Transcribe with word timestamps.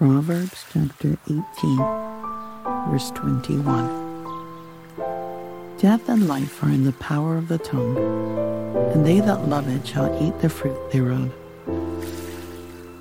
Proverbs 0.00 0.64
chapter 0.72 1.18
18, 1.28 1.76
verse 2.88 3.10
21. 3.10 3.66
Death 5.76 6.08
and 6.08 6.26
life 6.26 6.62
are 6.62 6.70
in 6.70 6.84
the 6.84 6.92
power 6.92 7.36
of 7.36 7.48
the 7.48 7.58
tongue, 7.58 7.98
and 8.94 9.04
they 9.04 9.20
that 9.20 9.46
love 9.46 9.68
it 9.68 9.86
shall 9.86 10.08
eat 10.26 10.40
the 10.40 10.48
fruit 10.48 10.90
thereof. 10.90 11.30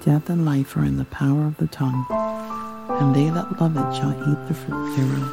Death 0.04 0.30
and 0.30 0.46
life 0.46 0.76
are 0.76 0.84
in 0.84 0.98
the 0.98 1.06
power 1.06 1.46
of 1.46 1.56
the 1.56 1.68
tongue, 1.68 2.06
and 2.90 3.16
they 3.16 3.30
that 3.30 3.62
love 3.62 3.78
it 3.78 3.96
shall 3.96 4.12
eat 4.12 4.48
the 4.50 4.54
fruit 4.54 4.98
thereof. 4.98 5.32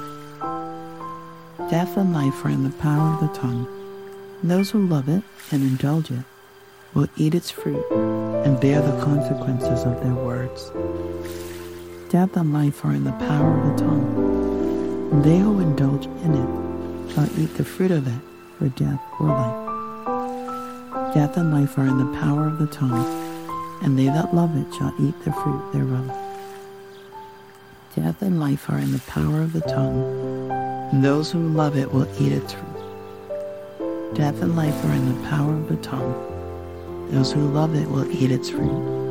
Death 1.68 1.96
and 1.96 2.12
life 2.12 2.44
are 2.44 2.50
in 2.50 2.62
the 2.62 2.70
power 2.78 3.12
of 3.14 3.20
the 3.20 3.34
tongue, 3.36 3.66
and 4.40 4.48
those 4.48 4.70
who 4.70 4.86
love 4.86 5.08
it 5.08 5.24
and 5.50 5.64
indulge 5.64 6.12
it 6.12 6.22
will 6.94 7.08
eat 7.16 7.34
its 7.34 7.50
fruit 7.50 7.84
and 7.90 8.60
bear 8.60 8.80
the 8.80 9.04
consequences 9.04 9.82
of 9.82 10.00
their 10.00 10.14
words. 10.14 10.70
Death 12.08 12.36
and 12.36 12.52
life 12.52 12.84
are 12.84 12.92
in 12.92 13.02
the 13.02 13.10
power 13.12 13.58
of 13.58 13.76
the 13.76 13.84
tongue, 13.84 15.22
they 15.22 15.38
who 15.38 15.58
indulge 15.58 16.06
in 16.06 16.34
it 16.34 17.12
shall 17.12 17.28
eat 17.36 17.52
the 17.56 17.64
fruit 17.64 17.90
of 17.90 18.06
it 18.06 18.20
for 18.56 18.68
death 18.68 19.00
or 19.18 19.26
life. 19.26 21.14
Death 21.14 21.36
and 21.36 21.52
life 21.52 21.76
are 21.76 21.84
in 21.84 21.98
the 21.98 22.18
power 22.20 22.46
of 22.46 22.58
the 22.58 22.68
tongue, 22.68 23.04
and 23.82 23.98
they 23.98 24.06
that 24.06 24.32
love 24.32 24.56
it 24.56 24.72
shall 24.76 24.94
eat 25.00 25.18
the 25.24 25.32
fruit 25.32 25.72
thereof. 25.72 26.06
Death 27.96 28.22
and 28.22 28.38
life 28.38 28.70
are 28.70 28.78
in 28.78 28.92
the 28.92 29.02
power 29.08 29.42
of 29.42 29.52
the 29.52 29.62
tongue, 29.62 30.48
and 30.92 31.04
those 31.04 31.32
who 31.32 31.40
love 31.40 31.76
it 31.76 31.92
will 31.92 32.06
eat 32.22 32.30
its 32.30 32.52
fruit. 32.52 34.14
Death 34.14 34.40
and 34.42 34.54
life 34.54 34.84
are 34.84 34.92
in 34.92 35.08
the 35.12 35.28
power 35.28 35.54
of 35.54 35.68
the 35.68 35.76
tongue, 35.78 36.14
those 37.10 37.32
who 37.32 37.40
love 37.48 37.74
it 37.74 37.90
will 37.90 38.08
eat 38.12 38.30
its 38.30 38.50
fruit. 38.50 39.05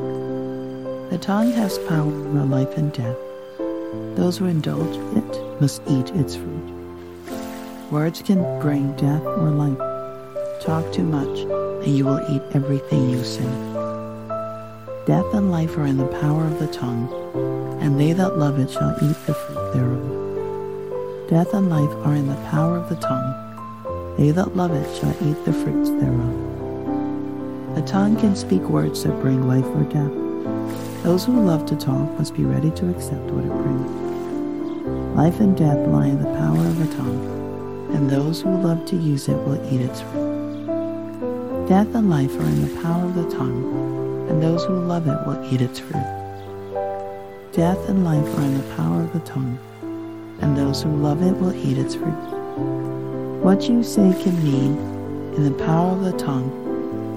The 1.12 1.20
tongue 1.20 1.52
has 1.52 1.78
power 1.88 2.02
over 2.02 2.44
life 2.46 2.76
and 2.78 2.92
death. 2.92 3.16
Those 4.16 4.40
who 4.40 4.46
indulge 4.46 4.98
it 5.16 5.62
must 5.62 5.84
eat 5.88 6.10
its 6.16 6.36
fruit. 6.36 6.74
Words 7.92 8.24
can 8.24 8.42
bring 8.60 8.92
death 8.96 9.22
or 9.22 9.52
life. 9.52 9.78
Talk 10.62 10.92
too 10.92 11.04
much, 11.04 11.40
and 11.86 11.96
you 11.96 12.06
will 12.06 12.26
eat 12.28 12.42
everything 12.54 13.12
you 13.12 13.24
say. 13.24 13.46
Death 15.06 15.32
and 15.36 15.52
life 15.52 15.78
are 15.78 15.86
in 15.86 15.98
the 15.98 16.08
power 16.20 16.44
of 16.44 16.58
the 16.58 16.68
tongue, 16.68 17.08
and 17.80 18.00
they 18.00 18.12
that 18.14 18.40
love 18.40 18.58
it 18.58 18.72
shall 18.72 18.98
eat 19.04 19.18
the 19.28 19.36
fruit 19.36 19.74
thereof. 19.74 21.30
Death 21.30 21.54
and 21.54 21.70
life 21.70 21.96
are 22.04 22.16
in 22.16 22.28
the 22.28 22.50
power 22.50 22.78
of 22.78 22.90
the 22.90 22.96
tongue. 22.96 24.16
They 24.18 24.32
that 24.32 24.58
love 24.58 24.72
it 24.72 24.98
shall 24.98 25.16
eat 25.22 25.46
the 25.46 25.54
fruits 25.54 25.92
thereof. 25.92 27.76
The 27.76 27.84
tongue 27.84 28.18
can 28.18 28.36
speak 28.36 28.64
words 28.64 29.04
that 29.04 29.22
bring 29.22 29.48
life 29.48 29.66
or 29.66 29.84
death. 29.84 30.25
Those 31.06 31.24
who 31.24 31.40
love 31.40 31.68
to 31.68 31.76
talk 31.76 32.10
must 32.18 32.34
be 32.34 32.46
ready 32.46 32.72
to 32.72 32.90
accept 32.90 33.30
what 33.30 33.46
it 33.46 33.52
brings. 33.62 35.16
Life 35.16 35.40
and 35.40 35.56
death 35.56 35.88
lie 35.88 36.08
in 36.08 36.18
the 36.18 36.34
power 36.40 36.58
of 36.58 36.80
the 36.80 36.96
tongue, 36.96 37.92
and 37.94 38.10
those 38.10 38.42
who 38.42 38.50
love 38.50 38.88
to 38.88 38.96
use 38.96 39.30
it 39.30 39.38
will 39.46 39.64
eat 39.72 39.82
its 39.82 40.02
fruit. 40.02 41.68
Death 41.70 41.94
and 41.94 42.10
life 42.10 42.36
are 42.40 42.48
in 42.48 42.68
the 42.68 42.82
power 42.82 43.06
of 43.06 43.14
the 43.14 43.30
tongue, 43.30 44.28
and 44.28 44.42
those 44.42 44.66
who 44.66 44.74
love 44.74 45.06
it 45.06 45.28
will 45.28 45.54
eat 45.54 45.62
its 45.62 45.78
fruit. 45.78 46.10
Death 47.52 47.88
and 47.88 48.04
life 48.04 48.28
are 48.40 48.42
in 48.42 48.58
the 48.58 48.76
power 48.76 49.04
of 49.04 49.14
the 49.14 49.20
tongue, 49.20 49.60
and 50.42 50.58
those 50.58 50.82
who 50.82 50.90
love 50.90 51.22
it 51.22 51.38
will 51.38 51.54
eat 51.54 51.78
its 51.78 51.94
fruit. 51.94 53.44
What 53.44 53.70
you 53.70 53.84
say 53.84 54.12
can 54.24 54.44
mean, 54.44 54.76
in 55.36 55.44
the 55.44 55.64
power 55.66 55.92
of 55.92 56.04
the 56.04 56.18
tongue, 56.18 56.50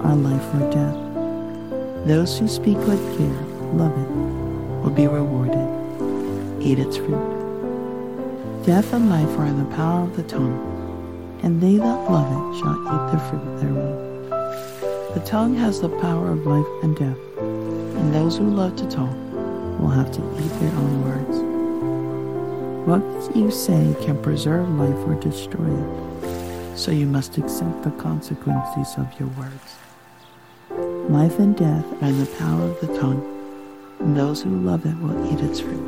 are 0.03 0.15
life 0.15 0.53
or 0.53 0.69
death. 0.69 2.05
Those 2.05 2.37
who 2.37 2.47
speak 2.47 2.77
with 2.85 3.17
care 3.17 3.48
love 3.73 3.91
it, 3.97 4.09
will 4.83 4.89
be 4.89 5.07
rewarded. 5.07 5.67
Eat 6.61 6.79
its 6.79 6.97
fruit. 6.97 8.65
Death 8.65 8.93
and 8.93 9.09
life 9.09 9.37
are 9.37 9.45
in 9.45 9.57
the 9.57 9.75
power 9.75 10.03
of 10.03 10.15
the 10.15 10.23
tongue, 10.23 11.39
and 11.43 11.61
they 11.61 11.77
that 11.77 12.11
love 12.11 12.27
it 12.27 12.59
shall 12.59 12.75
eat 12.75 13.11
the 13.11 13.19
fruit 13.29 13.59
thereof. 13.59 15.13
The 15.13 15.21
tongue 15.25 15.55
has 15.55 15.81
the 15.81 15.89
power 15.89 16.31
of 16.31 16.45
life 16.45 16.83
and 16.83 16.95
death, 16.95 17.17
and 17.39 18.13
those 18.13 18.37
who 18.37 18.49
love 18.49 18.75
to 18.75 18.89
talk 18.89 19.15
will 19.79 19.89
have 19.89 20.11
to 20.11 20.21
eat 20.39 20.59
their 20.59 20.75
own 20.75 21.03
words. 21.03 21.37
What 22.87 23.35
you 23.35 23.49
say 23.51 23.95
can 24.01 24.21
preserve 24.21 24.69
life 24.69 25.07
or 25.07 25.15
destroy 25.15 25.65
it, 25.65 26.77
so 26.77 26.91
you 26.91 27.05
must 27.05 27.37
accept 27.37 27.83
the 27.83 27.91
consequences 27.91 28.95
of 28.97 29.19
your 29.19 29.29
words. 29.29 29.77
Life 31.09 31.39
and 31.39 31.55
death 31.55 31.85
are 32.01 32.09
in 32.09 32.19
the 32.19 32.25
power 32.37 32.63
of 32.63 32.79
the 32.81 32.97
tongue 32.99 33.38
and 33.99 34.15
those 34.15 34.41
who 34.41 34.49
love 34.49 34.85
it 34.85 34.97
will 34.99 35.31
eat 35.31 35.39
its 35.39 35.59
fruit. 35.59 35.83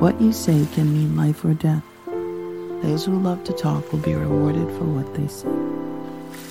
What 0.00 0.20
you 0.20 0.32
say 0.32 0.66
can 0.74 0.92
mean 0.92 1.16
life 1.16 1.44
or 1.44 1.54
death. 1.54 1.84
Those 2.06 3.04
who 3.04 3.18
love 3.18 3.44
to 3.44 3.52
talk 3.52 3.90
will 3.92 4.00
be 4.00 4.14
rewarded 4.14 4.68
for 4.76 4.84
what 4.84 5.14
they 5.14 5.28
say. 5.28 5.48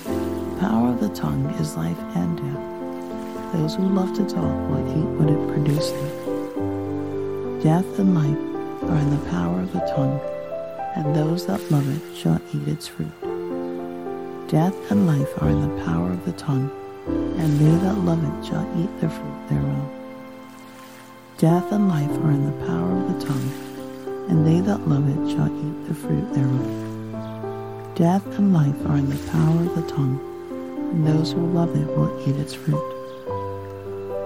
The 0.04 0.56
power 0.60 0.88
of 0.88 1.00
the 1.00 1.10
tongue 1.10 1.46
is 1.60 1.76
life 1.76 1.98
and 2.14 2.36
death. 2.36 3.52
Those 3.52 3.74
who 3.76 3.82
love 3.88 4.14
to 4.14 4.24
talk 4.24 4.70
will 4.70 4.88
eat 4.90 5.08
what 5.18 5.28
it 5.28 5.48
produces. 5.48 5.92
Death 7.62 7.98
and 7.98 8.14
life 8.14 8.90
are 8.90 8.96
in 8.96 9.10
the 9.10 9.30
power 9.30 9.60
of 9.60 9.72
the 9.72 9.92
tongue, 9.94 10.20
and 10.96 11.14
those 11.14 11.46
that 11.46 11.70
love 11.70 11.86
it 11.94 12.16
shall 12.16 12.40
eat 12.54 12.66
its 12.66 12.88
fruit. 12.88 13.12
Death 14.48 14.74
and 14.90 15.06
life 15.06 15.30
are 15.42 15.48
in 15.50 15.60
the 15.60 15.84
power 15.84 16.10
of 16.10 16.24
the 16.24 16.32
tongue, 16.32 16.70
and 17.06 17.58
they 17.58 17.74
that 17.84 17.98
love 17.98 18.22
it 18.22 18.46
shall 18.46 18.66
eat 18.80 19.00
the 19.00 19.08
fruit 19.08 19.48
thereof. 19.48 19.90
Death 21.38 21.72
and 21.72 21.88
life 21.88 22.10
are 22.22 22.30
in 22.30 22.46
the 22.46 22.66
power 22.66 22.92
of 22.96 23.18
the 23.18 23.26
tongue, 23.26 23.52
and 24.28 24.46
they 24.46 24.60
that 24.60 24.86
love 24.88 25.08
it 25.08 25.30
shall 25.32 25.48
eat 25.48 25.88
the 25.88 25.94
fruit 25.94 26.32
thereof. 26.34 27.94
Death 27.96 28.26
and 28.38 28.52
life 28.52 28.86
are 28.86 28.96
in 28.96 29.10
the 29.10 29.30
power 29.30 29.60
of 29.60 29.74
the 29.74 29.92
tongue, 29.92 30.20
and 30.92 31.06
those 31.06 31.32
who 31.32 31.44
love 31.52 31.74
it 31.76 31.86
will 31.96 32.12
eat 32.28 32.36
its 32.36 32.54
fruit. 32.54 32.80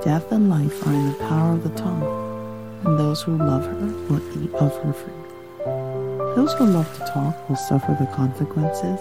Death 0.05 0.31
and 0.31 0.51
life 0.51 0.87
are 0.87 0.93
in 0.93 1.07
the 1.07 1.19
power 1.29 1.53
of 1.55 1.63
the 1.63 1.81
tongue, 1.81 2.03
and 2.85 2.99
those 2.99 3.23
who 3.23 3.37
love 3.37 3.65
her 3.65 3.87
will 4.09 4.45
eat 4.45 4.53
of 4.55 4.77
her 4.83 4.93
fruit. 4.93 5.27
Those 6.37 6.53
who 6.53 6.67
love 6.67 6.93
to 6.99 7.13
talk 7.13 7.49
will 7.49 7.57
suffer 7.57 7.97
the 7.99 8.07
consequences. 8.15 9.01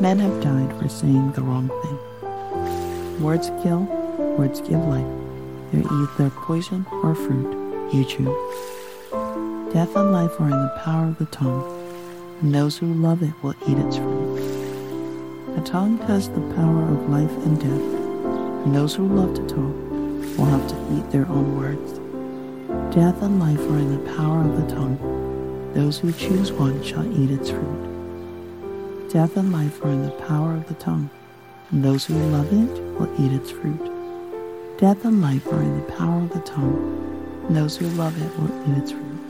Men 0.00 0.18
have 0.18 0.42
died 0.42 0.78
for 0.78 0.88
saying 0.88 1.32
the 1.32 1.42
wrong 1.42 1.68
thing. 1.82 2.09
Words 3.20 3.50
kill, 3.62 3.80
words 4.38 4.62
give 4.62 4.82
life. 4.86 5.06
They're 5.70 5.84
either 5.84 6.30
poison 6.30 6.86
or 7.02 7.14
fruit. 7.14 7.92
You 7.92 8.02
choose. 8.04 8.28
Death 9.74 9.94
and 9.94 10.10
life 10.10 10.40
are 10.40 10.44
in 10.44 10.50
the 10.50 10.80
power 10.82 11.08
of 11.08 11.18
the 11.18 11.26
tongue, 11.26 11.64
and 12.40 12.54
those 12.54 12.78
who 12.78 12.86
love 12.86 13.22
it 13.22 13.34
will 13.42 13.54
eat 13.68 13.76
its 13.76 13.98
fruit. 13.98 15.54
The 15.54 15.60
tongue 15.60 15.98
has 16.08 16.30
the 16.30 16.40
power 16.54 16.82
of 16.82 17.10
life 17.10 17.30
and 17.44 17.60
death, 17.60 18.64
and 18.64 18.74
those 18.74 18.94
who 18.94 19.06
love 19.06 19.34
to 19.34 19.46
talk 19.46 20.38
will 20.38 20.46
have 20.46 20.66
to 20.68 20.96
eat 20.96 21.10
their 21.10 21.28
own 21.28 21.58
words. 21.58 21.98
Death 22.94 23.22
and 23.22 23.38
life 23.38 23.60
are 23.60 23.78
in 23.78 23.92
the 23.92 24.12
power 24.16 24.40
of 24.40 24.56
the 24.56 24.74
tongue. 24.74 24.98
Those 25.74 25.98
who 25.98 26.10
choose 26.12 26.52
one 26.52 26.82
shall 26.82 27.06
eat 27.06 27.30
its 27.30 27.50
fruit. 27.50 29.10
Death 29.10 29.36
and 29.36 29.52
life 29.52 29.84
are 29.84 29.90
in 29.90 30.06
the 30.06 30.10
power 30.26 30.54
of 30.54 30.66
the 30.68 30.74
tongue 30.74 31.10
and 31.70 31.84
those 31.84 32.06
who 32.06 32.14
love 32.14 32.52
it 32.52 32.89
will 33.00 33.24
eat 33.24 33.32
its 33.32 33.50
fruit. 33.50 33.80
Death 34.76 35.06
and 35.06 35.22
life 35.22 35.46
are 35.46 35.62
in 35.62 35.76
the 35.76 35.92
power 35.92 36.22
of 36.22 36.30
the 36.30 36.40
tongue, 36.40 37.44
and 37.46 37.56
those 37.56 37.78
who 37.78 37.86
love 37.88 38.14
it 38.20 38.38
will 38.38 38.70
eat 38.70 38.78
its 38.78 38.92
fruit. 38.92 39.20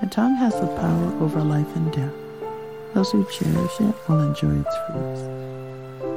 The 0.00 0.08
tongue 0.10 0.34
has 0.36 0.58
the 0.58 0.66
power 0.68 1.22
over 1.22 1.42
life 1.42 1.76
and 1.76 1.92
death. 1.92 2.14
Those 2.94 3.10
who 3.12 3.26
cherish 3.26 3.80
it 3.80 3.94
will 4.08 4.20
enjoy 4.20 4.60
its 4.60 4.76
fruits. 4.86 5.20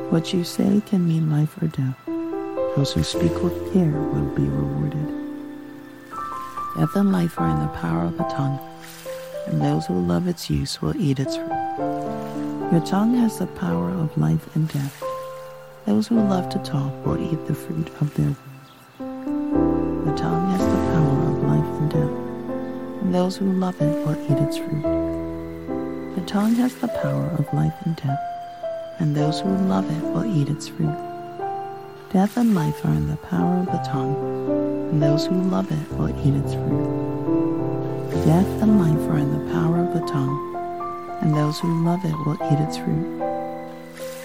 What 0.09 0.34
you 0.34 0.46
say 0.46 0.81
can 0.86 1.06
mean 1.06 1.30
life 1.30 1.62
or 1.62 1.68
death. 1.68 2.00
Those 2.78 2.94
who 2.94 3.03
speak 3.03 3.44
with 3.44 3.74
care 3.74 3.91
will 3.91 4.30
be 4.36 4.44
rewarded. 4.44 5.07
Death 6.78 6.95
and 6.95 7.12
life 7.12 7.38
are 7.39 7.50
in 7.50 7.60
the 7.60 7.80
power 7.80 8.06
of 8.06 8.18
the 8.18 8.24
tongue, 8.25 8.60
and 9.48 9.62
those 9.62 9.88
who 9.88 10.00
love 10.00 10.27
its 10.27 10.50
use 10.50 10.81
will 10.81 10.95
eat 10.95 11.19
its 11.19 11.36
fruit. 11.36 12.72
Your 12.72 12.86
tongue 12.86 13.16
has 13.16 13.39
the 13.39 13.48
power 13.48 13.89
of 13.89 14.18
life 14.18 14.56
and 14.56 14.68
death. 14.69 15.06
Those 15.88 16.10
who 16.10 16.19
love 16.19 16.50
to 16.50 16.60
talk 16.60 16.92
will 17.06 17.18
eat 17.18 17.48
the 17.48 17.56
fruit 17.56 17.89
of 18.01 18.13
their 18.16 18.25
words. 18.25 18.39
The 19.00 20.13
tongue 20.18 20.50
has 20.50 20.60
the 20.60 20.81
power 20.92 21.31
of 21.31 21.44
life 21.44 21.80
and 21.80 21.89
death, 21.89 23.01
and 23.01 23.16
those 23.16 23.38
who 23.38 23.45
love 23.54 23.81
it 23.81 24.06
will 24.06 24.22
eat 24.25 24.38
its 24.38 24.57
fruit. 24.57 24.84
The 26.16 26.25
tongue 26.28 26.56
has 26.56 26.75
the 26.75 26.89
power 26.89 27.30
of 27.39 27.54
life 27.54 27.74
and 27.86 27.95
death, 27.95 28.19
and 29.00 29.16
those 29.16 29.39
who 29.39 29.48
love 29.48 29.89
it 29.89 30.04
will 30.12 30.25
eat 30.25 30.50
its 30.50 30.68
fruit. 30.68 30.94
Death 32.12 32.36
and 32.36 32.54
life 32.54 32.84
are 32.84 32.92
in 32.92 33.07
the 33.07 33.16
power 33.16 33.60
of 33.60 33.68
the 33.68 33.81
tongue, 33.89 34.89
and 34.92 35.01
those 35.01 35.25
who 35.28 35.42
love 35.42 35.72
it 35.72 35.89
will 35.98 36.10
eat 36.10 36.36
its 36.36 36.54
fruit. 36.54 38.25
Death 38.25 38.62
and 38.62 38.78
life 38.78 39.10
are 39.10 39.19
in 39.19 39.31
the 39.31 39.54
power 39.54 39.80
of 39.80 39.94
the 39.94 40.06
tongue, 40.06 41.18
and 41.22 41.34
those 41.34 41.62
who 41.62 41.86
love 41.86 42.04
it 42.04 42.18
will 42.25 42.38
eat 42.51 42.60
its 42.60 42.75
fruit. 42.75 43.26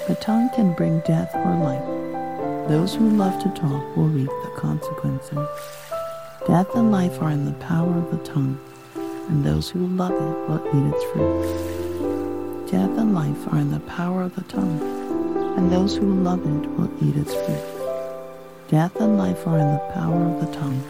The 0.09 0.17
tongue 0.17 0.51
can 0.51 0.73
bring 0.75 0.99
death 1.07 1.33
or 1.33 1.55
life. 1.59 2.69
Those 2.69 2.93
who 2.93 3.09
love 3.09 3.41
to 3.41 3.49
talk 3.51 3.97
will 3.97 4.09
reap 4.09 4.27
the 4.43 4.51
consequences. 4.57 5.39
Death 6.45 6.75
and 6.75 6.91
life 6.91 7.23
are 7.23 7.31
in 7.31 7.45
the 7.45 7.53
power 7.53 7.97
of 7.99 8.11
the 8.11 8.19
tongue, 8.25 8.59
and 9.29 9.45
those 9.45 9.71
who 9.71 9.87
love 9.87 10.11
it 10.11 10.49
will 10.49 10.61
eat 10.75 10.93
its 10.93 11.05
fruit. 11.13 12.69
Death 12.69 12.99
and 12.99 13.15
life 13.15 13.47
are 13.53 13.59
in 13.59 13.71
the 13.71 13.79
power 13.81 14.23
of 14.23 14.35
the 14.35 14.43
tongue, 14.43 14.81
and 15.57 15.71
those 15.71 15.95
who 15.97 16.13
love 16.25 16.41
it 16.41 16.69
will 16.71 16.91
eat 17.01 17.17
its 17.17 17.35
fruit. 17.35 18.69
Death 18.69 18.97
and 18.97 19.17
life 19.17 19.47
are 19.47 19.59
in 19.59 19.73
the 19.73 19.93
power 19.95 20.21
of 20.25 20.41
the 20.45 20.53
tongue, 20.53 20.83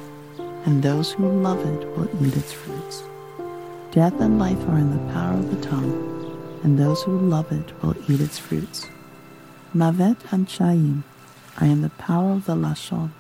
and 0.64 0.82
those 0.82 1.12
who 1.12 1.28
love 1.28 1.60
it 1.66 1.86
will 1.98 2.08
eat 2.26 2.34
its 2.34 2.54
fruits. 2.54 3.02
Death 3.90 4.18
and 4.20 4.38
life 4.38 4.66
are 4.70 4.78
in 4.78 4.90
the 4.90 5.12
power 5.12 5.34
of 5.34 5.54
the 5.54 5.60
tongue, 5.68 6.60
and 6.62 6.78
those 6.78 7.02
who 7.02 7.18
love 7.18 7.52
it 7.52 7.72
will 7.82 7.94
eat 8.10 8.22
its 8.22 8.38
fruits. 8.38 8.86
Mavet 9.74 10.30
and 10.30 10.46
Chaim 10.50 11.02
are 11.58 11.66
in 11.66 11.80
the 11.80 11.88
power 11.88 12.32
of 12.32 12.44
the 12.44 12.54
Lashon, 12.54 13.10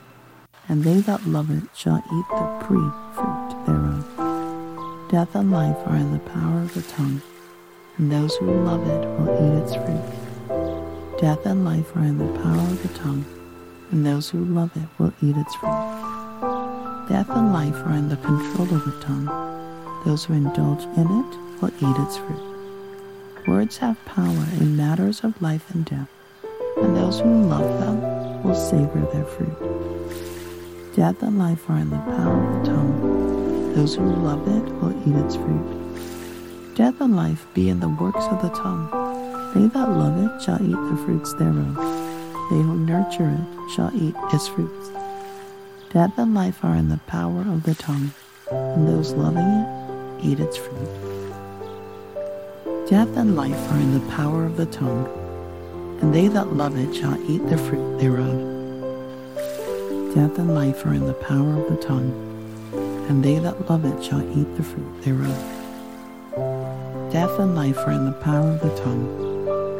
and 0.68 0.84
they 0.84 1.00
that 1.00 1.26
love 1.26 1.50
it 1.50 1.62
shall 1.74 1.96
eat 1.96 2.28
the 2.28 2.58
pre 2.60 2.76
fruit 3.14 3.56
thereof. 3.64 5.10
Death 5.10 5.34
and 5.34 5.50
life 5.50 5.78
are 5.86 5.96
in 5.96 6.12
the 6.12 6.18
power 6.18 6.60
of 6.60 6.74
the 6.74 6.82
tongue, 6.82 7.22
and 7.96 8.12
those 8.12 8.36
who 8.36 8.52
love 8.52 8.86
it 8.86 9.08
will 9.18 9.32
eat 9.32 9.62
its 9.62 9.74
fruit. 9.74 11.18
Death 11.18 11.46
and 11.46 11.64
life 11.64 11.96
are 11.96 12.04
in 12.04 12.18
the 12.18 12.38
power 12.40 12.68
of 12.70 12.82
the 12.82 12.98
tongue, 12.98 13.24
and 13.90 14.04
those 14.04 14.28
who 14.28 14.44
love 14.44 14.76
it 14.76 14.88
will 14.98 15.14
eat 15.22 15.36
its 15.38 15.54
fruit. 15.54 16.02
Death 17.08 17.30
and 17.30 17.54
life 17.54 17.76
are 17.86 17.94
in 17.94 18.10
the 18.10 18.16
control 18.16 18.68
of 18.74 18.84
the 18.84 19.00
tongue. 19.00 19.26
Those 20.04 20.26
who 20.26 20.34
indulge 20.34 20.84
in 20.98 21.06
it 21.06 21.62
will 21.62 21.72
eat 21.80 21.96
its 22.02 22.18
fruit. 22.18 23.48
Words 23.48 23.78
have 23.78 24.04
power 24.04 24.46
in 24.60 24.76
matters 24.76 25.24
of 25.24 25.40
life 25.40 25.74
and 25.74 25.86
death, 25.86 26.10
those 27.12 27.20
who 27.20 27.42
love 27.42 27.80
them 27.80 28.42
will 28.42 28.54
savor 28.54 29.00
their 29.12 29.24
fruit. 29.24 30.96
Death 30.96 31.22
and 31.22 31.38
life 31.38 31.68
are 31.68 31.76
in 31.76 31.90
the 31.90 31.98
power 31.98 32.42
of 32.42 32.64
the 32.64 32.72
tongue. 32.72 33.74
Those 33.74 33.96
who 33.96 34.06
love 34.06 34.48
it 34.48 34.64
will 34.76 34.96
eat 35.06 35.14
its 35.22 35.36
fruit. 35.36 36.74
Death 36.74 37.02
and 37.02 37.14
life 37.14 37.46
be 37.52 37.68
in 37.68 37.80
the 37.80 37.88
works 37.90 38.24
of 38.30 38.40
the 38.40 38.48
tongue. 38.48 38.88
They 39.54 39.66
that 39.66 39.90
love 39.90 40.16
it 40.24 40.42
shall 40.42 40.62
eat 40.62 40.70
the 40.70 41.02
fruits 41.04 41.34
thereof. 41.34 41.76
They 42.50 42.62
who 42.62 42.76
nurture 42.76 43.28
it 43.28 43.70
shall 43.74 43.90
eat 43.94 44.14
its 44.32 44.48
fruits. 44.48 44.88
Death 45.92 46.16
and 46.16 46.32
life 46.32 46.64
are 46.64 46.76
in 46.76 46.88
the 46.88 47.00
power 47.08 47.42
of 47.42 47.64
the 47.64 47.74
tongue, 47.74 48.12
and 48.50 48.88
those 48.88 49.12
loving 49.12 49.44
it 49.44 50.24
eat 50.24 50.40
its 50.40 50.56
fruit. 50.56 50.88
Death 52.88 53.14
and 53.18 53.36
life 53.36 53.70
are 53.70 53.78
in 53.78 53.92
the 53.92 54.12
power 54.12 54.46
of 54.46 54.56
the 54.56 54.66
tongue, 54.66 55.21
and 56.02 56.12
they 56.12 56.26
that 56.26 56.52
love 56.52 56.76
it 56.76 56.92
shall 56.92 57.16
eat 57.30 57.46
the 57.48 57.56
fruit 57.56 57.98
thereof. 58.00 58.36
Death 60.14 60.36
and 60.36 60.52
life 60.52 60.84
are 60.84 60.94
in 60.94 61.06
the 61.06 61.14
power 61.14 61.62
of 61.62 61.70
the 61.70 61.80
tongue, 61.80 62.12
and 63.08 63.24
they 63.24 63.38
that 63.38 63.70
love 63.70 63.84
it 63.84 64.04
shall 64.04 64.20
eat 64.36 64.56
the 64.56 64.64
fruit 64.64 65.02
thereof. 65.02 65.38
Death 67.12 67.38
and 67.38 67.54
life 67.54 67.78
are 67.86 67.92
in 67.92 68.04
the 68.04 68.18
power 68.20 68.50
of 68.50 68.60
the 68.60 68.76
tongue, 68.82 69.06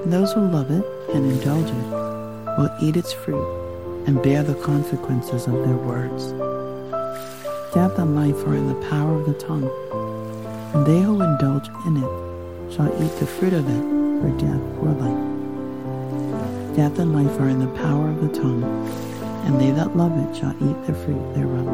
and 0.05 0.13
those 0.13 0.33
who 0.33 0.41
love 0.41 0.71
it 0.71 0.85
and 1.13 1.27
indulge 1.27 1.69
it 1.69 1.89
will 2.57 2.71
eat 2.81 2.97
its 2.97 3.13
fruit 3.13 4.05
and 4.07 4.23
bear 4.23 4.45
the 4.45 4.55
consequences 4.63 5.49
of 5.49 5.55
their 5.55 5.77
words. 5.77 6.31
Death 7.75 7.99
and 7.99 8.15
life 8.15 8.47
are 8.47 8.55
in 8.55 8.69
the 8.69 8.89
power 8.89 9.19
of 9.19 9.27
the 9.27 9.35
tongue, 9.35 9.71
and 10.73 10.87
they 10.87 11.03
who 11.03 11.21
indulge 11.21 11.69
in 11.85 11.97
it 11.97 12.75
shall 12.75 12.89
eat 13.03 13.19
the 13.19 13.27
fruit 13.27 13.53
of 13.53 13.69
it 13.69 13.83
for 14.23 14.31
death 14.39 14.63
or 14.81 14.93
life. 14.93 15.32
Death 16.77 16.99
and 16.99 17.13
life 17.13 17.39
are 17.39 17.49
in 17.51 17.59
the 17.59 17.67
power 17.83 18.09
of 18.09 18.23
the 18.23 18.41
tongue, 18.41 18.65
and 19.45 19.61
they 19.61 19.71
that 19.73 19.95
love 19.95 20.17
it 20.19 20.35
shall 20.35 20.53
eat 20.53 20.87
the 20.87 20.95
fruit 20.95 21.35
thereof. 21.35 21.67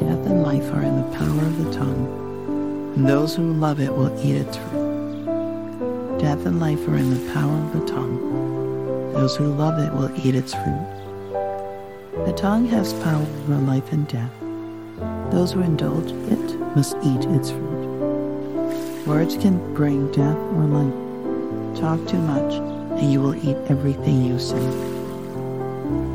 Death 0.00 0.26
and 0.26 0.42
life 0.42 0.68
are 0.74 0.82
in 0.82 0.96
the 0.96 1.16
power 1.16 1.46
of 1.46 1.64
the 1.64 1.72
tongue, 1.72 2.92
and 2.96 3.06
those 3.06 3.36
who 3.36 3.52
love 3.52 3.78
it 3.78 3.94
will 3.94 4.12
eat 4.18 4.34
its 4.34 4.56
fruit. 4.56 6.18
Death 6.18 6.44
and 6.44 6.58
life 6.58 6.88
are 6.88 6.96
in 6.96 7.10
the 7.10 7.32
power 7.32 7.56
of 7.56 7.72
the 7.72 7.86
tongue, 7.86 8.18
those 9.12 9.36
who 9.36 9.46
love 9.46 9.78
it 9.78 9.92
will 9.92 10.10
eat 10.26 10.34
its 10.34 10.52
fruit. 10.52 10.86
The 12.26 12.32
tongue 12.32 12.66
has 12.66 12.94
power 12.94 13.22
over 13.22 13.54
life 13.58 13.92
and 13.92 14.08
death. 14.08 14.32
Those 15.30 15.52
who 15.52 15.60
indulge 15.60 16.10
it 16.32 16.58
must 16.74 16.96
eat 16.96 17.24
its 17.26 17.50
fruit. 17.50 19.06
Words 19.06 19.36
can 19.36 19.72
bring 19.72 20.10
death 20.10 20.36
or 20.36 20.64
life. 20.64 21.78
Talk 21.78 22.04
too 22.08 22.18
much, 22.18 22.73
and 22.98 23.12
you 23.12 23.20
will 23.20 23.34
eat 23.36 23.56
everything 23.68 24.24
you 24.24 24.38
say. 24.38 24.64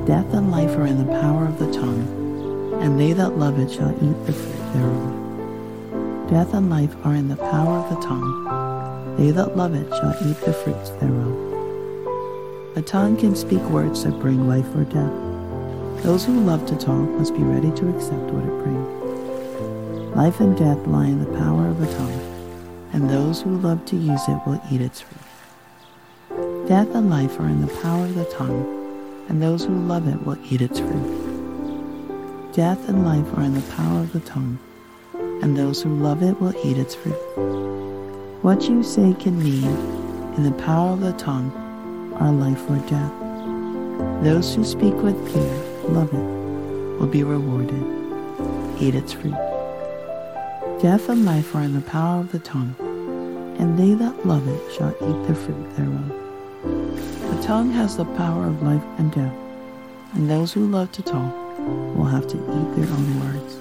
Death 0.05 0.33
and 0.33 0.49
life 0.49 0.75
are 0.77 0.85
in 0.85 0.97
the 1.05 1.19
power 1.19 1.45
of 1.45 1.59
the 1.59 1.71
tongue, 1.71 2.79
and 2.81 2.99
they 2.99 3.13
that 3.13 3.37
love 3.37 3.59
it 3.59 3.71
shall 3.71 3.91
eat 3.91 4.25
the 4.25 4.33
fruit 4.33 4.73
thereof. 4.73 6.29
Death 6.29 6.53
and 6.53 6.69
life 6.69 6.95
are 7.05 7.15
in 7.15 7.27
the 7.27 7.35
power 7.35 7.79
of 7.79 7.89
the 7.89 8.01
tongue. 8.07 9.15
They 9.17 9.31
that 9.31 9.57
love 9.57 9.75
it 9.75 9.89
shall 9.89 10.15
eat 10.27 10.39
the 10.41 10.53
fruits 10.53 10.89
thereof. 10.91 12.77
A 12.77 12.81
tongue 12.81 13.17
can 13.17 13.35
speak 13.35 13.61
words 13.63 14.03
that 14.03 14.19
bring 14.19 14.47
life 14.47 14.73
or 14.75 14.85
death. 14.85 16.03
Those 16.03 16.25
who 16.25 16.39
love 16.39 16.65
to 16.67 16.75
talk 16.75 17.09
must 17.09 17.33
be 17.33 17.43
ready 17.43 17.71
to 17.71 17.89
accept 17.89 18.31
what 18.31 18.45
it 18.45 18.63
brings. 18.63 20.15
Life 20.15 20.39
and 20.39 20.57
death 20.57 20.87
lie 20.87 21.07
in 21.07 21.19
the 21.19 21.37
power 21.37 21.67
of 21.67 21.79
the 21.79 21.93
tongue, 21.93 22.21
and 22.93 23.09
those 23.09 23.41
who 23.41 23.57
love 23.57 23.85
to 23.85 23.95
use 23.95 24.21
it 24.27 24.39
will 24.45 24.61
eat 24.71 24.81
its 24.81 25.01
fruit. 25.01 25.28
Death 26.69 26.93
and 26.93 27.09
life 27.09 27.39
are 27.39 27.47
in 27.47 27.61
the 27.61 27.73
power 27.81 28.05
of 28.05 28.13
the 28.13 28.25
tongue, 28.25 29.25
and 29.27 29.41
those 29.41 29.65
who 29.65 29.73
love 29.73 30.07
it 30.07 30.23
will 30.23 30.37
eat 30.51 30.61
its 30.61 30.77
fruit. 30.77 32.53
Death 32.53 32.87
and 32.87 33.03
life 33.03 33.25
are 33.35 33.41
in 33.41 33.55
the 33.55 33.73
power 33.73 34.01
of 34.01 34.13
the 34.13 34.19
tongue, 34.19 34.59
and 35.41 35.57
those 35.57 35.81
who 35.81 35.89
love 35.89 36.21
it 36.21 36.39
will 36.39 36.53
eat 36.63 36.77
its 36.77 36.93
fruit. 36.93 37.17
What 38.43 38.69
you 38.69 38.83
say 38.83 39.15
can 39.19 39.41
mean, 39.41 39.65
in 40.37 40.43
the 40.43 40.63
power 40.63 40.93
of 40.93 41.01
the 41.01 41.13
tongue, 41.13 41.51
are 42.19 42.31
life 42.31 42.69
or 42.69 42.77
death. 42.87 44.23
Those 44.23 44.53
who 44.53 44.63
speak 44.63 44.93
with 44.97 45.17
fear 45.33 45.55
love 45.89 46.13
it, 46.13 46.99
will 46.99 47.07
be 47.07 47.23
rewarded. 47.23 47.83
Eat 48.79 48.93
its 48.93 49.13
fruit. 49.13 49.33
Death 50.79 51.09
and 51.09 51.25
life 51.25 51.55
are 51.55 51.63
in 51.63 51.73
the 51.73 51.81
power 51.81 52.19
of 52.19 52.31
the 52.31 52.37
tongue, 52.37 52.75
and 53.57 53.75
they 53.75 53.95
that 53.95 54.23
love 54.23 54.47
it 54.47 54.71
shall 54.71 54.91
eat 54.91 55.27
the 55.27 55.33
fruit 55.33 55.75
thereof. 55.75 56.28
The 57.29 57.41
tongue 57.43 57.71
has 57.71 57.97
the 57.97 58.05
power 58.05 58.47
of 58.47 58.61
life 58.63 58.83
and 58.97 59.11
death, 59.11 59.35
and 60.13 60.29
those 60.29 60.51
who 60.51 60.67
love 60.67 60.91
to 60.93 61.01
talk 61.01 61.33
will 61.95 62.05
have 62.05 62.27
to 62.27 62.37
eat 62.37 62.75
their 62.75 62.89
own 62.89 63.19
words. 63.19 63.55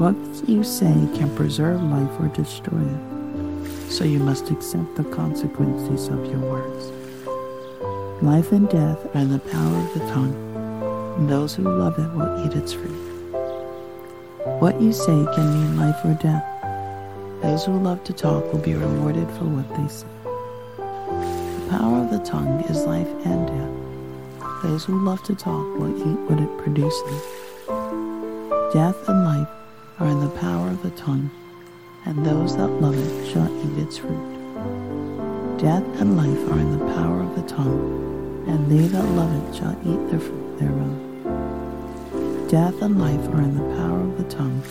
What 0.00 0.48
you 0.48 0.62
say 0.62 0.92
can 1.14 1.34
preserve 1.36 1.82
life 1.82 2.20
or 2.20 2.28
destroy 2.28 2.82
it, 2.82 3.90
so 3.90 4.04
you 4.04 4.18
must 4.18 4.50
accept 4.50 4.96
the 4.96 5.04
consequences 5.04 6.08
of 6.08 6.26
your 6.26 6.40
words. 6.40 6.92
Life 8.22 8.52
and 8.52 8.68
death 8.68 8.98
are 9.14 9.20
in 9.20 9.30
the 9.30 9.38
power 9.38 9.76
of 9.76 9.94
the 9.94 10.00
tongue, 10.10 10.34
and 11.16 11.28
those 11.28 11.54
who 11.54 11.62
love 11.62 11.98
it 11.98 12.12
will 12.12 12.44
eat 12.44 12.56
its 12.56 12.72
fruit. 12.72 13.06
What 14.58 14.80
you 14.80 14.92
say 14.92 15.26
can 15.34 15.52
mean 15.52 15.76
life 15.76 16.04
or 16.04 16.14
death. 16.14 16.44
Those 17.42 17.64
who 17.66 17.78
love 17.78 18.02
to 18.04 18.12
talk 18.12 18.52
will 18.52 18.60
be 18.60 18.74
rewarded 18.74 19.28
for 19.32 19.44
what 19.44 19.68
they 19.76 19.88
say. 19.88 20.06
The 21.66 21.78
power 21.78 21.98
of 21.98 22.10
the 22.12 22.20
tongue 22.20 22.60
is 22.70 22.86
life 22.86 23.08
and 23.26 23.48
death. 23.48 24.62
Those 24.62 24.84
who 24.84 25.04
love 25.04 25.20
to 25.24 25.34
talk 25.34 25.66
will 25.76 25.98
eat 25.98 26.18
what 26.30 26.38
it 26.38 26.58
produces. 26.58 27.22
Death 28.72 29.08
and 29.08 29.24
life 29.24 29.48
are 29.98 30.06
in 30.06 30.20
the 30.20 30.30
power 30.38 30.68
of 30.68 30.80
the 30.84 30.92
tongue, 30.92 31.28
and 32.04 32.24
those 32.24 32.56
that 32.56 32.68
love 32.68 32.96
it 32.96 33.32
shall 33.32 33.50
eat 33.66 33.78
its 33.82 33.98
fruit. 33.98 35.58
Death 35.58 35.82
and 36.00 36.16
life 36.16 36.52
are 36.52 36.60
in 36.60 36.78
the 36.78 36.94
power 36.94 37.22
of 37.22 37.34
the 37.34 37.42
tongue, 37.52 38.44
and 38.46 38.70
they 38.70 38.86
that 38.86 39.08
love 39.16 39.32
it 39.34 39.56
shall 39.56 39.76
eat 39.82 40.10
the 40.12 40.20
fruit 40.20 40.58
thereof. 40.60 42.48
Death 42.48 42.80
and 42.80 43.00
life 43.00 43.28
are 43.34 43.42
in 43.42 43.56
the 43.56 43.74
power 43.76 44.02
of 44.02 44.16
the 44.18 44.30
tongue, 44.30 44.62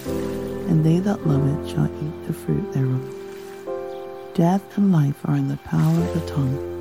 and 0.70 0.86
they 0.86 1.00
that 1.00 1.28
love 1.28 1.46
it 1.46 1.70
shall 1.70 1.88
eat 1.88 2.26
the 2.26 2.34
fruit 2.34 2.72
thereof. 2.72 3.04
Death 4.34 4.78
and 4.78 4.94
life 4.94 5.20
are 5.26 5.36
in 5.36 5.50
the 5.50 5.58
power 5.58 6.00
of 6.00 6.14
the 6.14 6.26
tongue, 6.26 6.75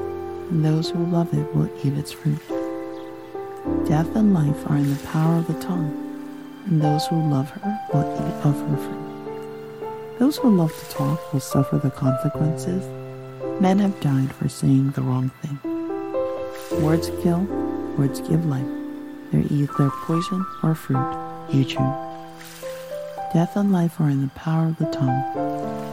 and 0.51 0.65
those 0.65 0.91
who 0.91 1.05
love 1.07 1.33
it 1.35 1.55
will 1.55 1.71
eat 1.85 1.95
its 1.95 2.13
fruit. 2.13 2.41
Death 3.87 4.15
and 4.15 4.35
life 4.35 4.71
are 4.71 4.77
in 4.77 4.91
the 4.91 5.03
power 5.07 5.39
of 5.39 5.47
the 5.47 5.61
tongue, 5.61 5.93
and 6.67 6.81
those 6.81 7.07
who 7.07 7.17
love 7.31 7.51
her 7.51 7.81
will 7.93 8.15
eat 8.15 8.45
of 8.45 8.55
her 8.69 8.77
fruit. 8.77 10.19
Those 10.19 10.37
who 10.37 10.55
love 10.55 10.73
to 10.79 10.91
talk 10.91 11.33
will 11.33 11.41
suffer 11.41 11.79
the 11.79 11.91
consequences. 11.91 12.85
Men 13.61 13.79
have 13.79 13.99
died 14.01 14.33
for 14.33 14.49
saying 14.49 14.91
the 14.93 15.03
wrong 15.03 15.31
thing. 15.43 15.59
Words 16.83 17.11
kill, 17.23 17.41
words 17.97 18.21
give 18.21 18.47
life. 18.47 18.67
They're 19.31 19.45
either 19.51 19.91
poison 20.07 20.47
or 20.63 20.75
fruit, 20.75 21.07
you 21.51 21.65
choose. 21.65 21.79
Death 23.33 23.57
and 23.57 23.73
life 23.73 24.01
are 24.01 24.09
in 24.09 24.21
the 24.21 24.31
power 24.37 24.69
of 24.69 24.79
the 24.79 24.87
tongue, 24.93 25.25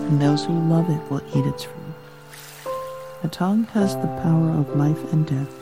and 0.07 0.21
those 0.21 0.45
who 0.45 0.53
love 0.53 0.89
it 0.89 1.11
will 1.11 1.21
eat 1.35 1.45
its 1.47 1.63
fruit. 1.63 1.80
The 3.21 3.27
tongue 3.27 3.65
has 3.65 3.95
the 3.97 4.07
power 4.23 4.49
of 4.49 4.75
life 4.75 5.13
and 5.13 5.27
death, 5.27 5.53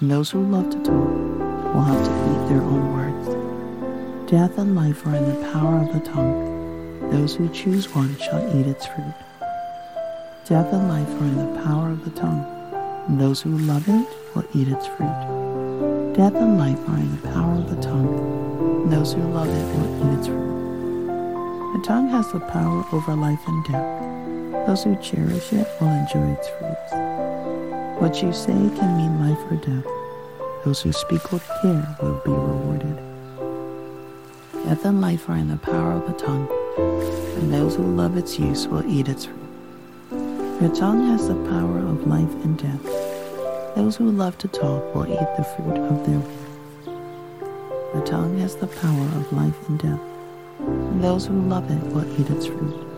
and 0.00 0.10
those 0.10 0.28
who 0.28 0.42
love 0.42 0.70
to 0.70 0.78
talk 0.78 1.72
will 1.72 1.82
have 1.82 2.04
to 2.04 2.10
eat 2.10 2.48
their 2.48 2.62
own 2.62 2.92
words. 2.92 4.28
Death 4.28 4.58
and 4.58 4.74
life 4.74 5.06
are 5.06 5.14
in 5.14 5.24
the 5.24 5.52
power 5.52 5.82
of 5.82 5.92
the 5.92 6.00
tongue. 6.00 7.08
Those 7.12 7.36
who 7.36 7.48
choose 7.50 7.94
one 7.94 8.16
shall 8.18 8.42
eat 8.56 8.66
its 8.66 8.86
fruit. 8.86 9.14
Death 10.46 10.72
and 10.72 10.88
life 10.88 11.08
are 11.08 11.26
in 11.26 11.36
the 11.36 11.62
power 11.62 11.90
of 11.90 12.04
the 12.04 12.10
tongue, 12.10 12.44
and 13.06 13.20
those 13.20 13.40
who 13.40 13.56
love 13.56 13.88
it 13.88 14.08
will 14.34 14.44
eat 14.52 14.66
its 14.66 14.88
fruit. 14.88 16.14
Death 16.16 16.34
and 16.34 16.58
life 16.58 16.88
are 16.88 16.98
in 16.98 17.20
the 17.20 17.28
power 17.28 17.54
of 17.54 17.70
the 17.70 17.80
tongue, 17.80 18.82
and 18.82 18.92
those 18.92 19.12
who 19.12 19.22
love 19.30 19.46
it 19.46 19.76
will 19.76 20.08
eat 20.08 20.18
its 20.18 20.26
fruit. 20.26 21.76
The 21.78 21.84
tongue 21.86 22.08
has 22.08 22.32
the 22.32 22.40
power 22.40 22.84
over 22.92 23.14
life 23.14 23.46
and 23.46 23.64
death. 23.66 24.09
Those 24.70 24.84
who 24.84 24.94
cherish 25.02 25.52
it 25.52 25.66
will 25.80 25.88
enjoy 25.88 26.30
its 26.30 26.48
fruits. 26.50 26.92
What 28.00 28.22
you 28.22 28.32
say 28.32 28.52
can 28.52 28.96
mean 28.96 29.28
life 29.28 29.50
or 29.50 29.56
death. 29.56 29.84
Those 30.64 30.80
who 30.80 30.92
speak 30.92 31.32
with 31.32 31.44
care 31.60 31.96
will 32.00 32.22
be 32.24 32.30
rewarded. 32.30 32.96
Death 34.64 34.84
and 34.84 35.00
life 35.00 35.28
are 35.28 35.38
in 35.38 35.48
the 35.48 35.56
power 35.56 35.94
of 35.94 36.06
the 36.06 36.12
tongue, 36.12 36.48
and 36.78 37.52
those 37.52 37.74
who 37.74 37.82
love 37.82 38.16
its 38.16 38.38
use 38.38 38.68
will 38.68 38.88
eat 38.88 39.08
its 39.08 39.24
fruit. 39.24 40.60
The 40.60 40.72
tongue 40.72 41.04
has 41.08 41.26
the 41.26 41.34
power 41.50 41.78
of 41.78 42.06
life 42.06 42.32
and 42.44 42.56
death. 42.56 42.84
Those 43.74 43.96
who 43.96 44.08
love 44.12 44.38
to 44.38 44.46
talk 44.46 44.94
will 44.94 45.12
eat 45.12 45.36
the 45.36 45.42
fruit 45.42 45.78
of 45.78 46.06
their 46.06 46.20
words. 46.20 46.84
The 47.92 48.08
tongue 48.08 48.38
has 48.38 48.54
the 48.54 48.68
power 48.68 49.06
of 49.18 49.32
life 49.32 49.68
and 49.68 49.80
death, 49.80 50.00
and 50.60 51.02
those 51.02 51.26
who 51.26 51.34
love 51.48 51.68
it 51.72 51.82
will 51.92 52.08
eat 52.20 52.30
its 52.30 52.46
fruit. 52.46 52.89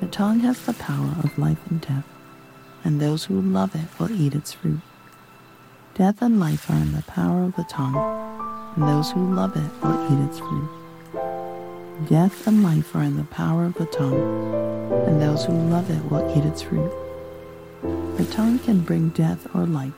The 0.00 0.06
tongue 0.08 0.40
has 0.40 0.60
the 0.60 0.74
power 0.74 1.16
of 1.24 1.38
life 1.38 1.58
and 1.70 1.80
death, 1.80 2.04
and 2.84 3.00
those 3.00 3.24
who 3.24 3.40
love 3.40 3.74
it 3.74 3.88
will 3.98 4.10
eat 4.10 4.34
its 4.34 4.52
fruit. 4.52 4.80
Death 5.94 6.20
and 6.20 6.38
life 6.38 6.68
are 6.68 6.76
in 6.76 6.92
the 6.92 7.02
power 7.02 7.44
of 7.44 7.56
the 7.56 7.64
tongue, 7.64 7.96
and 8.76 8.86
those 8.86 9.10
who 9.12 9.34
love 9.34 9.56
it 9.56 9.70
will 9.82 10.12
eat 10.12 10.22
its 10.28 10.38
fruit. 10.38 10.68
Death 12.10 12.46
and 12.46 12.62
life 12.62 12.94
are 12.94 13.04
in 13.04 13.16
the 13.16 13.24
power 13.24 13.64
of 13.64 13.74
the 13.74 13.86
tongue, 13.86 14.92
and 15.06 15.20
those 15.20 15.46
who 15.46 15.54
love 15.54 15.88
it 15.90 16.04
will 16.10 16.30
eat 16.36 16.44
its 16.44 16.60
fruit. 16.60 16.92
The 18.18 18.26
tongue 18.26 18.58
can 18.58 18.80
bring 18.80 19.08
death 19.10 19.46
or 19.54 19.64
life. 19.64 19.94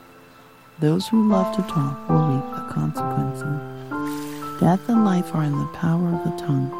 Those 0.79 1.09
who 1.09 1.27
love 1.27 1.53
to 1.57 1.61
talk 1.63 2.07
will 2.07 2.25
reap 2.25 2.55
the 2.55 2.73
consequences. 2.73 4.61
Death 4.61 4.87
and 4.87 5.03
life 5.03 5.35
are 5.35 5.43
in 5.43 5.59
the 5.59 5.67
power 5.73 6.07
of 6.15 6.23
the 6.23 6.41
tongue, 6.41 6.71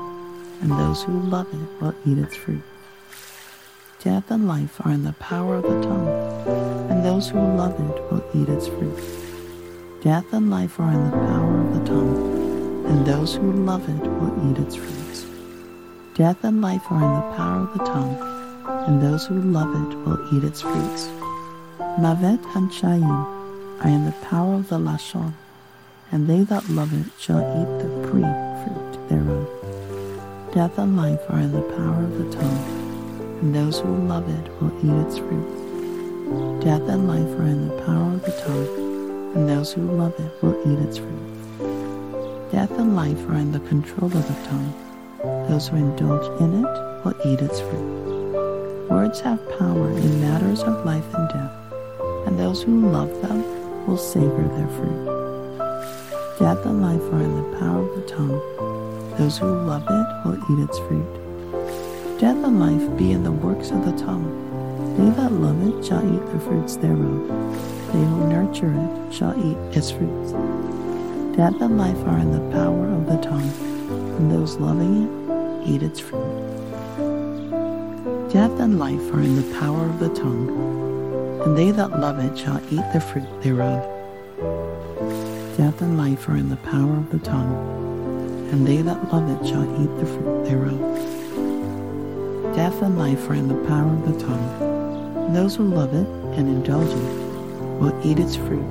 and 0.62 0.72
those 0.72 1.04
who 1.04 1.20
love 1.20 1.48
it 1.54 1.82
will 1.82 1.94
eat 2.06 2.18
its 2.18 2.38
fruit. 2.38 2.64
Death 4.02 4.32
and 4.32 4.48
life 4.48 4.80
are 4.86 4.92
in 4.94 5.04
the 5.04 5.12
power 5.20 5.56
of 5.56 5.64
the 5.64 5.82
tongue, 5.82 6.08
and 6.90 7.04
those 7.04 7.28
who 7.28 7.38
love 7.38 7.74
it 7.74 8.02
will 8.10 8.24
eat 8.34 8.48
its 8.48 8.66
fruit. 8.66 8.98
Death 10.02 10.32
and 10.32 10.50
life 10.50 10.80
are 10.80 10.90
in 10.90 11.04
the 11.04 11.18
power 11.18 11.60
of 11.60 11.74
the 11.74 11.86
tongue, 11.86 12.86
and 12.86 13.06
those 13.06 13.36
who 13.36 13.52
love 13.52 13.90
it 13.90 14.08
will 14.08 14.50
eat 14.50 14.58
its 14.58 14.78
fruits. 14.78 15.26
Death 16.16 16.42
and 16.46 16.62
life 16.62 16.90
are 16.90 16.96
in 16.96 17.14
the 17.14 17.36
power 17.36 17.64
of 17.64 17.78
the 17.78 17.84
tongue, 17.84 18.18
and 18.88 19.02
those 19.02 19.26
who 19.26 19.36
love 19.36 19.70
it 19.76 19.98
will 20.06 20.34
eat 20.34 20.46
its 20.46 20.62
fruits. 20.62 21.10
Mavet 22.00 22.40
and 22.56 22.72
Chaim 22.72 23.04
are 23.04 23.90
in 23.90 24.06
the 24.06 24.16
power 24.30 24.56
of 24.56 24.70
the 24.70 24.80
Lashon, 24.80 25.34
and 26.10 26.26
they 26.26 26.44
that 26.46 26.70
love 26.70 26.94
it 26.94 27.12
shall 27.20 27.42
eat 27.42 27.84
the 27.84 28.08
pre 28.08 28.22
fruit 28.64 29.10
thereof. 29.10 30.54
Death 30.54 30.78
and 30.78 30.96
life 30.96 31.20
are 31.30 31.40
in 31.40 31.52
the 31.52 31.64
power 31.76 32.06
of 32.06 32.18
the 32.18 32.38
tongue, 32.38 32.79
and 33.42 33.56
those 33.56 33.80
who 33.80 33.96
love 34.08 34.28
it 34.30 34.62
will 34.62 34.74
eat 34.80 35.08
its 35.08 35.18
fruit. 35.18 36.62
Death 36.62 36.88
and 36.90 37.08
life 37.08 37.40
are 37.40 37.48
in 37.48 37.68
the 37.68 37.82
power 37.84 38.14
of 38.14 38.24
the 38.24 38.42
tongue, 38.46 39.36
and 39.36 39.50
those 39.50 39.74
who 39.74 39.82
love 39.82 40.14
it 40.20 40.44
will 40.44 40.60
eat 40.62 40.80
its 40.88 40.98
fruit. 40.98 42.52
Death 42.52 42.72
and 42.72 42.96
life 42.96 43.30
are 43.30 43.36
in 43.36 43.52
the 43.52 43.60
control 43.62 44.06
of 44.06 44.28
the 44.28 44.48
tongue 44.48 44.74
those 45.50 45.68
who 45.68 45.78
indulge 45.78 46.26
in 46.40 46.64
it 46.64 47.04
will 47.04 47.16
eat 47.26 47.42
its 47.42 47.60
fruit. 47.60 48.88
Words 48.90 49.20
have 49.22 49.40
power 49.58 49.90
in 49.90 50.22
matters 50.22 50.62
of 50.62 50.86
life 50.86 51.14
and 51.14 51.30
death, 51.30 51.52
and 52.28 52.40
those 52.40 52.62
who 52.64 52.90
love 52.90 53.10
them 53.22 53.44
will 53.86 53.98
savor 53.98 54.48
their 54.56 54.68
fruit. 54.70 55.06
Death 56.40 56.66
and 56.66 56.82
life 56.82 57.02
are 57.14 57.22
in 57.22 57.36
the 57.36 57.58
power 57.58 57.82
of 57.82 57.96
the 57.96 58.08
tongue. 58.08 59.18
Those 59.18 59.38
who 59.38 59.48
love 59.48 59.84
it 59.90 60.26
will 60.26 60.38
eat 60.38 60.64
its 60.64 60.78
fruit. 60.80 61.29
Death 62.20 62.44
and 62.44 62.60
life 62.60 62.98
be 62.98 63.14
in 63.14 63.24
the 63.24 63.32
works 63.32 63.72
of 63.72 63.86
the 63.86 63.94
tongue. 63.94 64.28
They 64.98 65.10
that 65.22 65.32
love 65.32 65.66
it 65.66 65.86
shall 65.86 66.04
eat 66.04 66.26
the 66.34 66.40
fruits 66.42 66.76
thereof. 66.76 67.28
They 67.94 68.04
who 68.04 68.28
nurture 68.28 68.74
it 68.74 69.14
shall 69.14 69.34
eat 69.40 69.58
its 69.74 69.90
fruits. 69.90 70.34
Death 71.38 71.62
and 71.62 71.78
life 71.78 71.98
are 72.06 72.20
in 72.20 72.34
the 72.34 72.52
power 72.52 72.90
of 72.90 73.06
the 73.06 73.16
tongue 73.26 73.50
and 74.18 74.30
those 74.30 74.58
loving 74.58 75.04
it 75.04 75.68
eat 75.70 75.82
its 75.82 76.02
fruit. 76.02 76.20
Death 78.34 78.60
and 78.60 78.78
life 78.78 79.14
are 79.14 79.22
in 79.22 79.38
the 79.38 79.58
power 79.58 79.86
of 79.86 80.00
the 80.00 80.10
tongue, 80.10 80.50
and 81.46 81.58
they 81.58 81.72
that 81.72 82.02
love 82.02 82.20
it 82.20 82.38
shall 82.38 82.62
eat 82.70 82.84
the 82.92 83.00
fruit 83.00 83.42
thereof. 83.42 83.82
Death 85.56 85.82
and 85.82 85.98
life 85.98 86.28
are 86.28 86.36
in 86.36 86.50
the 86.50 86.58
power 86.58 86.98
of 86.98 87.10
the 87.12 87.20
tongue, 87.20 87.56
and 88.52 88.68
they 88.68 88.82
that 88.82 89.14
love 89.14 89.30
it 89.30 89.48
shall 89.48 89.64
eat 89.82 90.00
the 90.02 90.06
fruit 90.06 90.44
thereof. 90.44 91.19
Death 92.60 92.82
and 92.82 92.98
life 92.98 93.30
are 93.30 93.36
in 93.36 93.48
the 93.48 93.68
power 93.70 93.88
of 93.88 94.04
the 94.06 94.20
tongue, 94.20 95.34
those 95.34 95.56
who 95.56 95.64
love 95.64 95.94
it 95.94 96.06
and 96.38 96.50
indulge 96.50 96.90
it 96.90 97.80
will 97.80 97.98
eat 98.06 98.20
its 98.20 98.36
fruit 98.36 98.68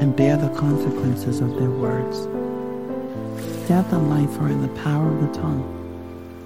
and 0.00 0.16
bear 0.16 0.36
the 0.36 0.48
consequences 0.48 1.40
of 1.40 1.54
their 1.54 1.70
words. 1.70 2.26
Death 3.68 3.92
and 3.92 4.10
life 4.10 4.36
are 4.40 4.48
in 4.48 4.60
the 4.62 4.82
power 4.82 5.14
of 5.14 5.20
the 5.20 5.32
tongue, 5.32 5.62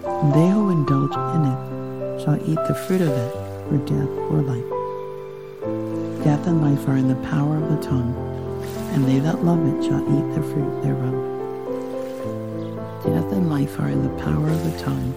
and 0.04 0.34
they 0.34 0.50
who 0.50 0.68
indulge 0.68 1.14
in 1.36 1.46
it 1.46 2.22
shall 2.22 2.36
eat 2.46 2.60
the 2.68 2.74
fruit 2.74 3.00
of 3.00 3.08
it 3.08 3.32
for 3.66 3.78
death 3.86 4.10
or 4.28 4.42
life. 4.42 4.70
Death 6.22 6.46
and 6.46 6.60
life 6.60 6.86
are 6.86 6.98
in 6.98 7.08
the 7.08 7.28
power 7.30 7.56
of 7.56 7.70
the 7.70 7.82
tongue, 7.82 8.14
and 8.92 9.06
they 9.06 9.20
that 9.20 9.42
love 9.42 9.66
it 9.72 9.84
shall 9.88 10.02
eat 10.02 10.34
the 10.34 10.42
fruit 10.42 10.82
thereof. 10.82 11.16
Death 13.04 13.32
and 13.32 13.48
life 13.48 13.80
are 13.80 13.88
in 13.88 14.02
the 14.02 14.22
power 14.22 14.50
of 14.50 14.70
the 14.70 14.78
tongue, 14.78 15.14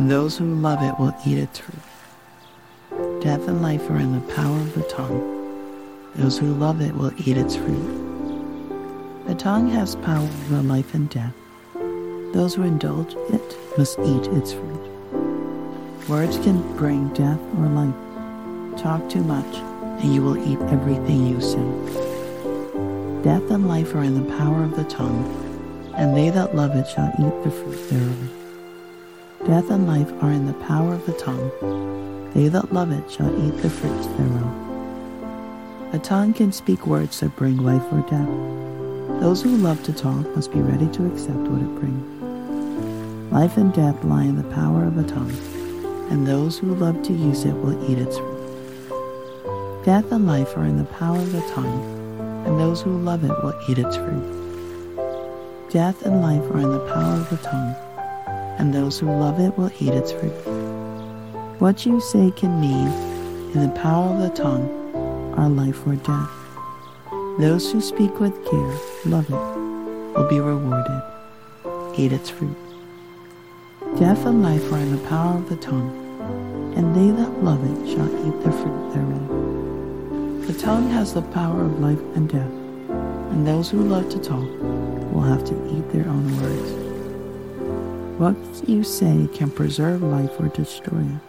and 0.00 0.10
those 0.10 0.38
who 0.38 0.54
love 0.54 0.82
it 0.82 0.98
will 0.98 1.14
eat 1.26 1.36
its 1.36 1.58
fruit. 1.58 3.20
Death 3.20 3.46
and 3.48 3.60
life 3.60 3.90
are 3.90 3.98
in 3.98 4.14
the 4.14 4.32
power 4.32 4.56
of 4.56 4.74
the 4.74 4.82
tongue, 4.84 5.20
those 6.14 6.38
who 6.38 6.54
love 6.54 6.80
it 6.80 6.94
will 6.94 7.12
eat 7.18 7.36
its 7.36 7.54
fruit. 7.54 9.26
The 9.26 9.34
tongue 9.34 9.68
has 9.68 9.96
power 9.96 10.22
over 10.22 10.62
life 10.62 10.94
and 10.94 11.10
death. 11.10 11.34
Those 12.32 12.54
who 12.54 12.62
indulge 12.62 13.14
it 13.28 13.58
must 13.76 13.98
eat 13.98 14.26
its 14.38 14.54
fruit. 14.54 14.88
Words 16.08 16.38
can 16.38 16.62
bring 16.78 17.12
death 17.12 17.40
or 17.58 17.66
life. 17.66 18.80
Talk 18.80 19.06
too 19.10 19.22
much, 19.22 19.54
and 20.00 20.14
you 20.14 20.22
will 20.22 20.38
eat 20.50 20.60
everything 20.72 21.26
you 21.26 21.42
say. 21.42 23.22
Death 23.22 23.50
and 23.50 23.68
life 23.68 23.94
are 23.94 24.02
in 24.02 24.14
the 24.14 24.36
power 24.38 24.64
of 24.64 24.76
the 24.76 24.84
tongue, 24.84 25.28
and 25.94 26.16
they 26.16 26.30
that 26.30 26.56
love 26.56 26.74
it 26.74 26.88
shall 26.88 27.12
eat 27.18 27.44
the 27.44 27.50
fruit 27.50 27.90
thereof. 27.90 28.39
Death 29.46 29.70
and 29.70 29.86
life 29.86 30.12
are 30.22 30.30
in 30.30 30.46
the 30.46 30.52
power 30.52 30.92
of 30.92 31.06
the 31.06 31.14
tongue, 31.14 31.50
they 32.34 32.48
that 32.48 32.74
love 32.74 32.92
it 32.92 33.10
shall 33.10 33.32
eat 33.46 33.56
the 33.62 33.70
fruits 33.70 34.06
thereof. 34.06 35.94
A 35.94 35.98
tongue 35.98 36.34
can 36.34 36.52
speak 36.52 36.86
words 36.86 37.18
that 37.20 37.34
bring 37.36 37.56
life 37.56 37.82
or 37.90 38.02
death. 38.02 38.28
Those 39.22 39.42
who 39.42 39.56
love 39.56 39.82
to 39.84 39.94
talk 39.94 40.26
must 40.36 40.52
be 40.52 40.60
ready 40.60 40.88
to 40.88 41.06
accept 41.06 41.38
what 41.38 41.62
it 41.62 41.74
brings. 41.80 43.32
Life 43.32 43.56
and 43.56 43.72
death 43.72 44.04
lie 44.04 44.24
in 44.24 44.36
the 44.36 44.54
power 44.54 44.84
of 44.84 44.98
a 44.98 45.04
tongue, 45.04 45.34
and 46.10 46.26
those 46.26 46.58
who 46.58 46.74
love 46.74 47.02
to 47.04 47.14
use 47.14 47.46
it 47.46 47.54
will 47.54 47.90
eat 47.90 47.98
its 47.98 48.18
fruit. 48.18 49.84
Death 49.86 50.12
and 50.12 50.26
life 50.26 50.54
are 50.54 50.66
in 50.66 50.76
the 50.76 50.84
power 50.84 51.18
of 51.18 51.32
the 51.32 51.40
tongue, 51.52 52.44
and 52.46 52.60
those 52.60 52.82
who 52.82 52.98
love 52.98 53.24
it 53.24 53.42
will 53.42 53.58
eat 53.66 53.78
its 53.78 53.96
fruit. 53.96 55.70
Death 55.70 56.02
and 56.04 56.20
life 56.20 56.42
are 56.50 56.58
in 56.58 56.70
the 56.70 56.92
power 56.92 57.14
of 57.14 57.30
the 57.30 57.38
tongue, 57.38 57.74
and 58.60 58.74
those 58.74 58.98
who 58.98 59.06
love 59.06 59.40
it 59.40 59.56
will 59.56 59.72
eat 59.80 59.94
its 59.94 60.12
fruit. 60.12 60.36
What 61.60 61.86
you 61.86 61.98
say 61.98 62.30
can 62.30 62.60
mean, 62.60 62.88
in 63.54 63.62
the 63.62 63.80
power 63.80 64.12
of 64.12 64.20
the 64.20 64.28
tongue, 64.28 64.68
are 65.34 65.48
life 65.48 65.86
or 65.86 65.96
death. 65.96 66.30
Those 67.40 67.72
who 67.72 67.80
speak 67.80 68.20
with 68.20 68.34
care, 68.44 68.74
love 69.06 69.24
it, 69.30 70.14
will 70.14 70.28
be 70.28 70.40
rewarded. 70.40 71.02
Eat 71.96 72.12
its 72.12 72.28
fruit. 72.28 72.56
Death 73.98 74.26
and 74.26 74.42
life 74.42 74.70
are 74.70 74.78
in 74.78 74.94
the 74.94 75.08
power 75.08 75.38
of 75.38 75.48
the 75.48 75.56
tongue, 75.56 75.96
and 76.76 76.94
they 76.94 77.10
that 77.16 77.42
love 77.42 77.64
it 77.64 77.94
shall 77.94 78.10
eat 78.26 78.44
the 78.44 78.52
fruit 78.52 78.92
thereof. 78.92 80.46
The 80.46 80.60
tongue 80.60 80.90
has 80.90 81.14
the 81.14 81.22
power 81.22 81.62
of 81.62 81.80
life 81.80 82.02
and 82.14 82.28
death, 82.28 82.52
and 83.32 83.46
those 83.46 83.70
who 83.70 83.82
love 83.82 84.10
to 84.10 84.18
talk 84.18 84.48
will 85.14 85.22
have 85.22 85.44
to 85.46 85.54
eat 85.74 85.90
their 85.92 86.06
own 86.06 86.36
words. 86.42 86.79
What 88.20 88.36
you 88.68 88.84
say 88.84 89.30
can 89.32 89.50
preserve 89.50 90.02
life 90.02 90.38
or 90.38 90.48
destroy 90.48 91.00
it, 91.00 91.20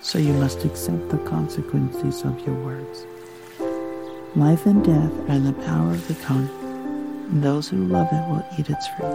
so 0.00 0.16
you 0.16 0.32
must 0.34 0.64
accept 0.64 1.08
the 1.08 1.18
consequences 1.18 2.22
of 2.22 2.38
your 2.46 2.54
words. 2.54 3.04
Life 4.36 4.64
and 4.64 4.84
death 4.84 5.10
are 5.28 5.34
in 5.34 5.42
the 5.42 5.64
power 5.66 5.90
of 5.90 6.06
the 6.06 6.14
tongue, 6.22 6.48
and 7.32 7.42
those 7.42 7.68
who 7.68 7.78
love 7.86 8.06
it 8.12 8.28
will 8.30 8.46
eat 8.56 8.70
its 8.70 8.86
fruit. 8.94 9.10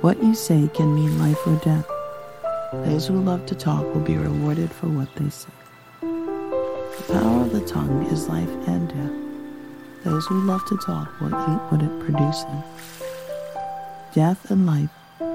What 0.00 0.22
you 0.22 0.32
say 0.36 0.70
can 0.74 0.94
mean 0.94 1.18
life 1.18 1.44
or 1.44 1.56
death. 1.56 1.88
Those 2.86 3.08
who 3.08 3.20
love 3.20 3.44
to 3.46 3.56
talk 3.56 3.82
will 3.92 4.02
be 4.02 4.16
rewarded 4.16 4.70
for 4.70 4.86
what 4.86 5.12
they 5.16 5.28
say. 5.28 5.50
The 6.02 7.14
power 7.14 7.40
of 7.40 7.50
the 7.50 7.66
tongue 7.66 8.06
is 8.12 8.28
life 8.28 8.68
and 8.68 8.88
death. 8.88 10.04
Those 10.04 10.24
who 10.26 10.40
love 10.42 10.64
to 10.66 10.76
talk 10.86 11.20
will 11.20 11.34
eat 11.34 11.72
what 11.72 11.82
it 11.82 11.98
produces. 11.98 12.46
Death 14.14 14.48
and 14.48 14.66
life 14.66 14.90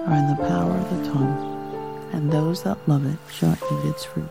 are 0.08 0.16
in 0.16 0.28
the 0.28 0.48
power 0.48 0.72
of 0.72 0.90
the 0.90 1.04
tongue, 1.12 2.10
and 2.14 2.32
those 2.32 2.64
that 2.64 2.78
love 2.88 3.06
it 3.06 3.20
shall 3.32 3.54
eat 3.54 3.90
its 3.90 4.06
fruit. 4.06 4.30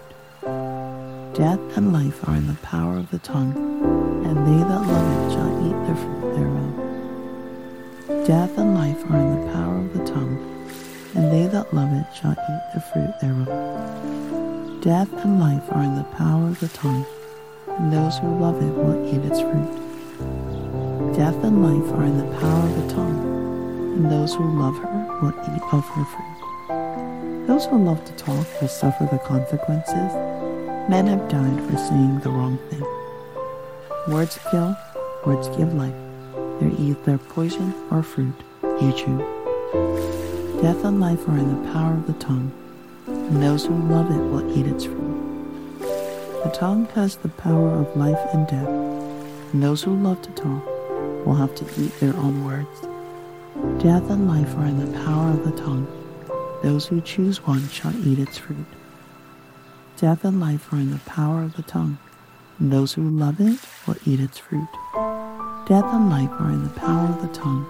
Death 1.34 1.60
and 1.76 1.92
life 1.92 2.26
are 2.28 2.36
in 2.36 2.46
the 2.46 2.54
power 2.62 2.96
of 2.96 3.10
the 3.10 3.18
tongue, 3.18 3.54
and 4.24 4.36
they 4.46 4.62
that 4.64 4.86
love 4.86 5.08
it 5.16 5.32
shall 5.32 5.52
eat 5.66 5.78
the 5.86 5.94
fruit 5.94 6.34
thereof. 6.34 8.26
Death 8.26 8.58
and 8.58 8.74
life 8.74 9.04
are 9.10 9.18
in 9.18 9.30
the 9.40 9.52
power 9.52 9.78
of 9.78 9.92
the 9.92 10.04
tongue, 10.04 10.38
and 11.14 11.32
they 11.32 11.46
that 11.46 11.72
love 11.74 11.92
it 11.92 12.06
shall 12.14 12.32
eat 12.32 12.64
the 12.74 12.80
fruit 12.80 13.14
thereof. 13.20 13.48
Death 14.82 15.12
and 15.24 15.40
life 15.40 15.64
are 15.72 15.82
in 15.82 15.96
the 15.96 16.04
power 16.04 16.48
of 16.48 16.60
the 16.60 16.68
tongue, 16.68 17.04
and 17.78 17.92
those 17.92 18.18
who 18.18 18.38
love 18.38 18.62
it 18.62 18.74
will 18.74 19.06
eat 19.06 19.24
its 19.24 19.40
fruit. 19.40 19.82
Death 21.14 21.42
and 21.44 21.62
life 21.62 21.92
are 21.92 22.04
in 22.04 22.18
the 22.18 22.38
power 22.38 22.64
of 22.68 22.74
the 22.82 22.94
tongue, 22.94 23.35
and 23.96 24.10
those 24.10 24.34
who 24.34 24.44
love 24.58 24.76
her 24.78 25.18
will 25.20 25.34
eat 25.54 25.62
of 25.72 25.84
her 25.88 26.04
fruit. 26.04 27.46
Those 27.46 27.66
who 27.66 27.82
love 27.82 28.04
to 28.04 28.12
talk 28.12 28.46
will 28.60 28.68
suffer 28.68 29.08
the 29.10 29.18
consequences 29.18 30.12
Men 30.88 31.08
have 31.08 31.28
died 31.28 31.60
for 31.68 31.76
saying 31.76 32.20
the 32.20 32.30
wrong 32.30 32.58
thing. 32.70 32.84
Words 34.06 34.38
kill, 34.52 34.76
words 35.26 35.48
give 35.56 35.74
life. 35.74 35.92
They're 36.60 36.70
either 36.78 37.18
poison 37.18 37.74
or 37.90 38.04
fruit. 38.04 38.36
You 38.62 38.92
choose. 38.92 40.62
Death 40.62 40.84
and 40.84 41.00
life 41.00 41.28
are 41.28 41.36
in 41.36 41.64
the 41.64 41.72
power 41.72 41.94
of 41.94 42.06
the 42.06 42.12
tongue, 42.12 42.52
and 43.08 43.42
those 43.42 43.66
who 43.66 43.74
love 43.74 44.12
it 44.12 44.30
will 44.30 44.56
eat 44.56 44.68
its 44.68 44.84
fruit. 44.84 45.80
The 46.44 46.52
tongue 46.54 46.86
has 46.94 47.16
the 47.16 47.30
power 47.30 47.80
of 47.80 47.96
life 47.96 48.20
and 48.32 48.46
death, 48.46 48.68
and 49.52 49.60
those 49.60 49.82
who 49.82 49.96
love 49.96 50.22
to 50.22 50.30
talk 50.30 50.64
will 51.26 51.34
have 51.34 51.56
to 51.56 51.64
eat 51.82 51.98
their 51.98 52.14
own 52.14 52.44
words. 52.44 52.85
Death 53.78 54.08
and 54.10 54.26
life 54.26 54.56
are 54.56 54.64
in 54.64 54.78
the 54.78 54.98
power 55.04 55.30
of 55.30 55.44
the 55.44 55.60
tongue. 55.60 55.86
Those 56.62 56.86
who 56.86 57.02
choose 57.02 57.46
one 57.46 57.68
shall 57.68 57.94
eat 58.06 58.18
its 58.18 58.38
fruit. 58.38 58.66
Death 59.98 60.24
and 60.24 60.40
life 60.40 60.72
are 60.72 60.76
in 60.76 60.90
the 60.90 60.98
power 61.00 61.42
of 61.42 61.56
the 61.56 61.62
tongue, 61.62 61.98
those 62.58 62.94
who 62.94 63.02
love 63.02 63.38
it 63.38 63.60
will 63.86 63.96
eat 64.06 64.18
its 64.18 64.38
fruit. 64.38 64.68
Death 65.68 65.84
and 65.92 66.08
life 66.08 66.30
are 66.40 66.48
in 66.48 66.64
the 66.64 66.70
power 66.70 67.06
of 67.06 67.20
the 67.20 67.28
tongue, 67.34 67.66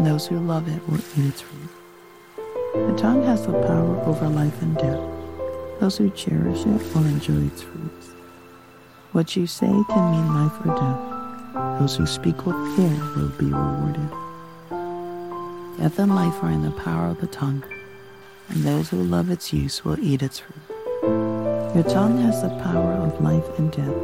those 0.00 0.26
who 0.26 0.40
love 0.40 0.66
it 0.68 0.86
will 0.88 0.98
eat 0.98 1.28
its 1.28 1.40
fruit. 1.40 1.70
The 2.74 2.96
tongue 2.98 3.22
has 3.22 3.46
the 3.46 3.52
power 3.52 3.96
over 4.06 4.28
life 4.28 4.60
and 4.60 4.76
death. 4.76 5.00
Those 5.78 5.98
who 5.98 6.10
cherish 6.10 6.60
it 6.66 6.94
will 6.94 7.06
enjoy 7.06 7.46
its 7.46 7.62
fruits. 7.62 8.08
What 9.12 9.36
you 9.36 9.46
say 9.46 9.66
can 9.66 10.10
mean 10.10 10.34
life 10.34 10.66
or 10.66 10.74
death. 10.74 11.80
Those 11.80 11.96
who 11.96 12.06
speak 12.06 12.44
with 12.44 12.56
care 12.76 13.14
will 13.14 13.28
be 13.38 13.46
rewarded. 13.46 14.27
Death 15.78 16.00
and 16.00 16.12
life 16.12 16.42
are 16.42 16.50
in 16.50 16.62
the 16.62 16.72
power 16.72 17.06
of 17.06 17.20
the 17.20 17.28
tongue, 17.28 17.62
and 18.48 18.64
those 18.64 18.88
who 18.88 19.00
love 19.00 19.30
its 19.30 19.52
use 19.52 19.84
will 19.84 19.96
eat 20.00 20.22
its 20.22 20.40
fruit. 20.40 20.58
Your 21.72 21.84
tongue 21.84 22.18
has 22.22 22.42
the 22.42 22.48
power 22.64 22.94
of 22.94 23.20
life 23.22 23.48
and 23.60 23.70
death. 23.70 23.94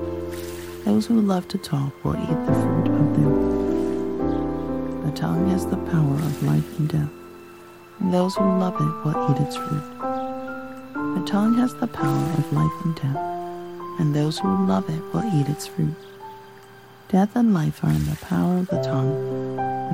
Those 0.85 1.07
who 1.07 1.21
love 1.21 1.49
to 1.49 1.59
talk 1.59 1.93
will 2.05 2.15
eat 2.15 2.47
the 2.47 2.53
fruit 2.53 2.87
of 2.87 3.19
mouth. 3.19 5.05
The 5.05 5.13
tongue 5.21 5.51
has 5.51 5.67
the 5.67 5.77
power 5.79 6.15
of 6.15 6.43
life 6.45 6.79
and 6.79 6.89
death. 6.89 7.11
And 7.99 8.15
those 8.15 8.37
who 8.37 8.45
love 8.45 8.75
it 8.75 9.05
will 9.05 9.31
eat 9.33 9.41
its 9.43 9.57
fruit. 9.57 9.99
The 11.17 11.25
tongue 11.27 11.55
has 11.59 11.75
the 11.75 11.89
power 11.89 12.33
of 12.39 12.53
life 12.53 12.85
and 12.85 12.95
death. 12.95 13.17
And 13.99 14.15
those 14.15 14.39
who 14.39 14.67
love 14.67 14.89
it 14.89 15.03
will 15.13 15.25
eat 15.35 15.49
its 15.49 15.67
fruit. 15.67 15.97
Death 17.09 17.35
and 17.35 17.53
life 17.53 17.83
are 17.83 17.91
in 17.91 18.05
the 18.05 18.17
power 18.23 18.59
of 18.59 18.69
the 18.69 18.81
tongue, 18.81 19.44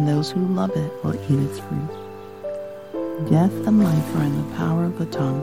and 0.00 0.08
those 0.08 0.30
who 0.30 0.40
love 0.54 0.70
it 0.70 1.04
will 1.04 1.14
eat 1.14 1.38
its 1.50 1.58
fruit. 1.58 3.28
Death 3.28 3.52
and 3.66 3.84
life 3.84 4.16
are 4.16 4.22
in 4.22 4.34
the 4.34 4.56
power 4.56 4.84
of 4.84 4.98
the 4.98 5.04
tongue 5.04 5.42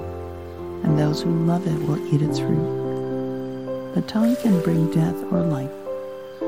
and 0.84 0.98
those 0.98 1.22
who 1.22 1.30
love 1.46 1.67
it 1.67 1.80
will 1.88 2.02
eat 2.12 2.24
its 2.24 2.39
fruit. 2.39 3.93
The 3.93 4.02
tongue 4.08 4.36
can 4.38 4.60
bring 4.62 4.89
death 4.89 5.13
or 5.32 5.41
life. 5.41 5.70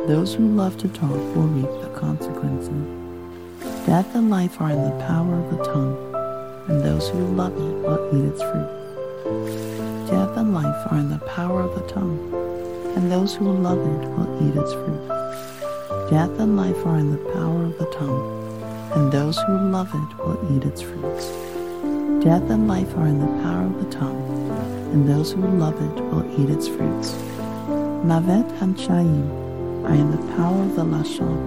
Those 0.08 0.34
who 0.34 0.48
love 0.48 0.76
to 0.80 0.88
talk 0.88 1.12
will 1.36 1.50
reap 1.54 1.70
the 1.84 2.00
consequences. 2.00 3.86
Death 3.86 4.16
and 4.16 4.32
life 4.32 4.60
are 4.60 4.72
in 4.72 4.84
the 4.84 5.06
power 5.06 5.36
of 5.36 5.56
the 5.56 5.64
tongue, 5.66 6.66
and 6.68 6.82
those 6.82 7.10
who 7.10 7.20
love 7.20 7.54
it 7.54 7.76
will 7.86 8.10
eat 8.18 8.26
its 8.26 8.42
fruit. 8.42 10.08
Death 10.10 10.36
and 10.36 10.52
life 10.56 10.92
are 10.92 10.98
in 10.98 11.12
the 11.12 11.24
power 11.28 11.62
of 11.62 11.76
the 11.76 11.88
tongue, 11.88 12.18
and 12.96 13.12
those 13.12 13.36
who 13.36 13.52
love 13.52 13.78
it 13.78 14.10
will 14.10 14.50
eat 14.50 14.56
its 14.56 14.74
fruit. 14.74 15.19
Death 16.10 16.40
and 16.40 16.58
life 16.58 16.88
are 16.88 16.98
in 16.98 17.12
the 17.12 17.32
power 17.34 17.66
of 17.66 17.78
the 17.78 17.86
tongue, 17.86 18.64
and 18.96 19.12
those 19.12 19.38
who 19.38 19.54
love 19.70 19.94
it 19.94 20.18
will 20.18 20.40
eat 20.52 20.64
its 20.64 20.82
fruits. 20.82 21.28
Death 22.26 22.50
and 22.50 22.68
life 22.68 22.98
are 22.98 23.06
in 23.06 23.20
the 23.20 23.44
power 23.44 23.68
of 23.68 23.78
the 23.78 23.92
tongue, 23.96 24.50
and 24.92 25.08
those 25.08 25.34
who 25.34 25.46
love 25.46 25.76
it 25.76 26.04
will 26.06 26.26
eat 26.42 26.50
its 26.50 26.68
fruits. 26.68 27.12
Mavet 28.02 28.50
Chaim 28.58 29.30
are 29.86 29.94
in 29.94 30.10
the 30.10 30.34
power 30.36 30.64
of 30.64 30.76
the 30.76 30.84
Lashon, 30.84 31.38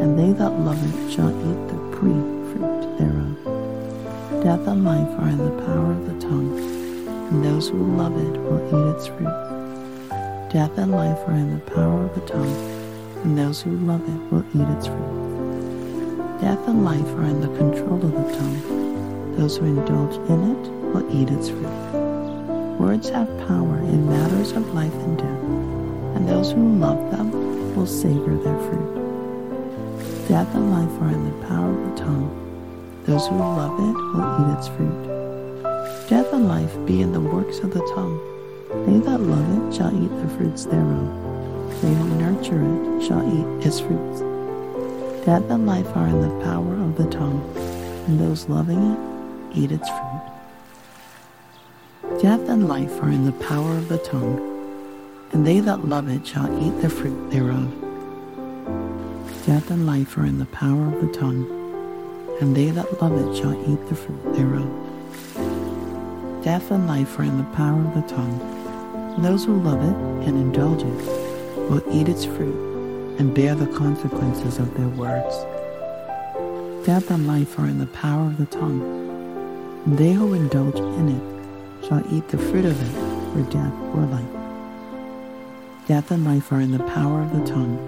and 0.00 0.18
they 0.18 0.32
that 0.32 0.58
love 0.60 0.80
it 0.88 1.12
shall 1.12 1.28
eat 1.28 1.68
the 1.68 1.76
pre 1.94 2.16
fruit 2.48 2.96
thereof. 2.96 4.42
Death 4.42 4.66
and 4.68 4.86
life 4.86 5.20
are 5.20 5.28
in 5.28 5.36
the 5.36 5.62
power 5.66 5.92
of 5.92 6.06
the 6.06 6.18
tongue, 6.18 6.58
and 7.28 7.44
those 7.44 7.68
who 7.68 7.76
love 7.76 8.16
it 8.16 8.40
will 8.40 8.62
eat 8.68 8.96
its 8.96 9.06
fruit. 9.08 10.48
Death 10.50 10.78
and 10.78 10.92
life 10.92 11.18
are 11.28 11.34
in 11.34 11.52
the 11.52 11.70
power 11.72 12.04
of 12.06 12.14
the 12.14 12.26
tongue, 12.26 12.71
and 13.24 13.38
those 13.38 13.62
who 13.62 13.70
love 13.78 14.02
it 14.02 14.32
will 14.32 14.44
eat 14.54 14.68
its 14.76 14.86
fruit. 14.86 16.40
Death 16.40 16.66
and 16.68 16.84
life 16.84 17.06
are 17.16 17.24
in 17.24 17.40
the 17.40 17.56
control 17.58 18.04
of 18.04 18.12
the 18.12 18.38
tongue 18.38 18.82
those 19.36 19.56
who 19.56 19.64
indulge 19.64 20.14
in 20.28 20.52
it 20.52 20.70
will 20.92 21.08
eat 21.10 21.30
its 21.30 21.48
fruit. 21.48 22.78
Words 22.78 23.08
have 23.08 23.26
power 23.48 23.78
in 23.78 24.08
matters 24.08 24.52
of 24.52 24.74
life 24.74 24.92
and 24.92 25.18
death, 25.18 26.16
and 26.16 26.28
those 26.28 26.52
who 26.52 26.78
love 26.78 27.10
them 27.10 27.74
will 27.74 27.86
savor 27.86 28.36
their 28.36 28.58
fruit. 28.68 30.28
Death 30.28 30.54
and 30.54 30.70
life 30.70 31.02
are 31.02 31.08
in 31.08 31.24
the 31.24 31.46
power 31.46 31.70
of 31.70 31.90
the 31.90 32.04
tongue. 32.04 33.02
Those 33.06 33.26
who 33.26 33.36
love 33.36 33.78
it 33.80 33.96
will 34.12 34.28
eat 34.42 34.58
its 34.58 34.68
fruit. 34.68 36.08
Death 36.08 36.32
and 36.32 36.46
life 36.46 36.74
be 36.86 37.00
in 37.00 37.12
the 37.12 37.20
works 37.20 37.58
of 37.60 37.72
the 37.72 37.80
tongue. 37.94 38.20
They 38.86 38.98
that 38.98 39.20
love 39.20 39.48
it 39.56 39.74
shall 39.74 39.92
eat 40.04 40.10
the 40.22 40.28
fruits 40.36 40.66
thereof. 40.66 41.41
They 41.80 41.94
who 41.94 42.08
nurture 42.16 42.62
it 42.62 43.06
shall 43.06 43.22
eat 43.26 43.66
its 43.66 43.80
fruits. 43.80 44.20
Death 45.24 45.48
and 45.50 45.66
life 45.66 45.96
are 45.96 46.08
in 46.08 46.20
the 46.20 46.44
power 46.44 46.74
of 46.74 46.96
the 46.96 47.08
tongue, 47.08 47.42
and 48.06 48.18
those 48.18 48.48
loving 48.48 48.92
it 48.92 48.98
eat 49.56 49.70
its 49.72 49.88
fruit. 49.88 50.22
Death 52.20 52.48
and 52.48 52.68
life 52.68 53.00
are 53.02 53.08
in 53.08 53.24
the 53.24 53.32
power 53.32 53.76
of 53.76 53.88
the 53.88 53.98
tongue, 53.98 54.40
and 55.32 55.46
they 55.46 55.60
that 55.60 55.88
love 55.88 56.08
it 56.08 56.26
shall 56.26 56.50
eat 56.60 56.80
the 56.82 56.90
fruit 56.90 57.30
thereof. 57.30 57.72
Death 59.46 59.70
and 59.70 59.86
life 59.86 60.18
are 60.18 60.26
in 60.26 60.38
the 60.38 60.46
power 60.46 60.88
of 60.88 61.00
the 61.00 61.12
tongue, 61.12 61.46
and 62.40 62.56
they 62.56 62.70
that 62.70 63.00
love 63.00 63.12
it 63.12 63.36
shall 63.36 63.54
eat 63.72 63.88
the 63.88 63.94
fruit 63.94 64.34
thereof. 64.34 64.70
Death 66.42 66.70
and 66.72 66.88
life 66.88 67.18
are 67.18 67.24
in 67.24 67.38
the 67.38 67.56
power 67.56 67.80
of 67.80 67.94
the 67.94 68.02
tongue, 68.12 68.40
and 69.14 69.24
those 69.24 69.44
who 69.44 69.60
love 69.60 69.80
it 69.80 70.26
and 70.26 70.36
indulge 70.36 70.82
it 70.82 71.21
will 71.72 71.82
eat 71.90 72.06
its 72.06 72.26
fruit 72.26 72.54
and 73.18 73.34
bear 73.34 73.54
the 73.54 73.66
consequences 73.68 74.58
of 74.58 74.74
their 74.76 74.88
words. 74.88 75.34
Death 76.84 77.10
and 77.10 77.26
life 77.26 77.58
are 77.58 77.66
in 77.66 77.78
the 77.78 77.86
power 77.86 78.26
of 78.26 78.36
the 78.36 78.44
tongue, 78.44 78.82
they 79.86 80.12
who 80.12 80.34
indulge 80.34 80.76
in 80.76 81.08
it 81.08 81.88
shall 81.88 82.04
eat 82.14 82.28
the 82.28 82.36
fruit 82.36 82.66
of 82.66 82.78
it 82.78 82.92
for 83.32 83.42
death 83.50 83.72
or 83.94 84.02
life. 84.02 85.88
Death 85.88 86.10
and 86.10 86.26
life 86.26 86.52
are 86.52 86.60
in 86.60 86.72
the 86.72 86.84
power 86.90 87.22
of 87.22 87.32
the 87.32 87.46
tongue, 87.50 87.78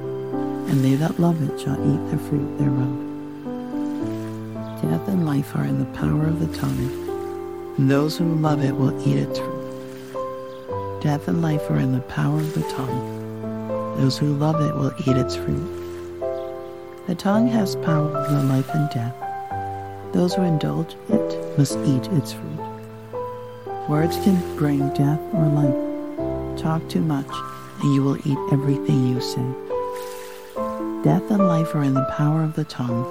and 0.71 0.83
they 0.83 0.95
that 0.95 1.21
love 1.21 1.43
it 1.43 1.61
shall 1.61 1.77
eat 1.77 2.11
the 2.11 2.17
fruit 2.17 2.59
thereof. 2.59 2.95
Death 4.81 5.09
and 5.09 5.27
life 5.27 5.55
are 5.55 5.65
in 5.65 5.79
the 5.79 5.99
power 5.99 6.27
of 6.27 6.41
the 6.41 6.59
tongue, 6.59 7.75
and 7.77 7.91
those 7.91 8.17
who 8.17 8.25
love 8.37 8.65
it 8.65 8.75
will 8.75 8.99
eat 9.07 9.19
its 9.19 9.39
fruit. 9.39 11.03
Death 11.03 11.29
and 11.29 11.43
life 11.43 11.71
are 11.71 11.79
in 11.79 11.93
the 11.93 12.01
power 12.01 12.39
of 12.39 12.55
the 12.55 12.63
tongue, 12.71 13.14
those 13.97 14.19
who 14.19 14.35
love 14.35 14.61
it 14.61 14.75
will 14.75 14.93
eat 15.07 15.17
its 15.17 15.37
fruit. 15.37 15.85
The 17.07 17.15
tongue 17.15 17.49
has 17.49 17.77
power 17.77 18.17
over 18.17 18.43
life 18.45 18.69
and 18.75 18.91
death. 18.91 19.15
Those 20.13 20.35
who 20.35 20.43
indulge 20.43 20.97
it 21.09 21.59
must 21.59 21.79
eat 21.81 22.07
its 22.13 22.33
fruit. 22.33 23.89
Words 23.89 24.17
can 24.25 24.57
bring 24.57 24.89
death 24.95 25.21
or 25.35 25.47
life. 25.47 26.59
Talk 26.59 26.89
too 26.89 27.03
much, 27.03 27.29
and 27.83 27.95
you 27.95 28.03
will 28.03 28.17
eat 28.27 28.39
everything 28.53 29.09
you 29.09 29.21
say. 29.21 29.45
Death 31.03 31.31
and 31.31 31.47
life 31.47 31.75
are 31.75 31.83
in 31.83 31.95
the 31.95 32.11
power 32.17 32.43
of 32.43 32.55
the 32.55 32.65
tongue, 32.65 33.05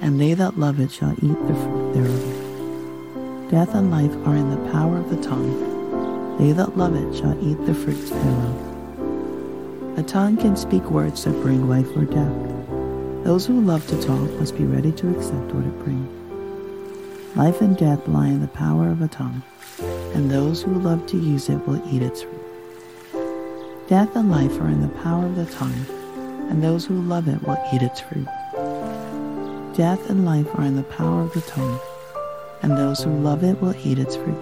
and 0.00 0.18
they 0.20 0.34
that 0.34 0.58
love 0.58 0.80
it 0.80 0.90
shall 0.90 1.12
eat 1.12 1.46
the 1.46 1.54
fruit 1.54 1.92
thereof. 1.92 3.50
Death 3.50 3.74
and 3.74 3.90
life 3.90 4.14
are 4.26 4.36
in 4.36 4.50
the 4.50 4.70
power 4.72 4.96
of 4.96 5.10
the 5.10 5.22
tongue, 5.22 6.36
they 6.38 6.52
that 6.52 6.76
love 6.78 6.94
it 6.94 7.14
shall 7.16 7.36
eat 7.46 7.58
the 7.66 7.74
fruits 7.74 8.10
thereof. 8.10 8.67
A 9.98 10.02
tongue 10.04 10.36
can 10.36 10.54
speak 10.54 10.92
words 10.92 11.24
that 11.24 11.42
bring 11.42 11.68
life 11.68 11.88
or 11.96 12.04
death. 12.04 12.32
Those 13.24 13.46
who 13.46 13.60
love 13.60 13.84
to 13.88 14.00
talk 14.00 14.30
must 14.38 14.56
be 14.56 14.62
ready 14.62 14.92
to 14.92 15.10
accept 15.10 15.52
what 15.52 15.66
it 15.66 15.78
brings. 15.80 17.36
Life 17.36 17.60
and 17.60 17.76
death 17.76 18.06
lie 18.06 18.28
in 18.28 18.40
the 18.40 18.46
power 18.46 18.90
of 18.90 19.02
a 19.02 19.08
tongue, 19.08 19.42
and 20.14 20.30
those 20.30 20.62
who 20.62 20.72
love 20.74 21.04
to 21.08 21.16
use 21.18 21.48
it 21.48 21.66
will 21.66 21.82
eat 21.92 22.02
its 22.02 22.22
fruit. 22.22 23.88
Death 23.88 24.14
and 24.14 24.30
life 24.30 24.60
are 24.60 24.68
in 24.68 24.82
the 24.82 25.02
power 25.02 25.26
of 25.26 25.34
the 25.34 25.46
tongue, 25.46 25.84
and 26.48 26.62
those 26.62 26.86
who 26.86 26.94
love 27.02 27.26
it 27.26 27.42
will 27.42 27.58
eat 27.72 27.82
its 27.82 27.98
fruit. 27.98 28.28
Death 29.74 30.08
and 30.08 30.24
life 30.24 30.46
are 30.54 30.64
in 30.64 30.76
the 30.76 30.84
power 30.84 31.22
of 31.22 31.32
the 31.32 31.40
tongue, 31.40 31.80
and 32.62 32.78
those 32.78 33.02
who 33.02 33.10
love 33.10 33.42
it 33.42 33.60
will 33.60 33.74
eat 33.84 33.98
its 33.98 34.14
fruit. 34.14 34.38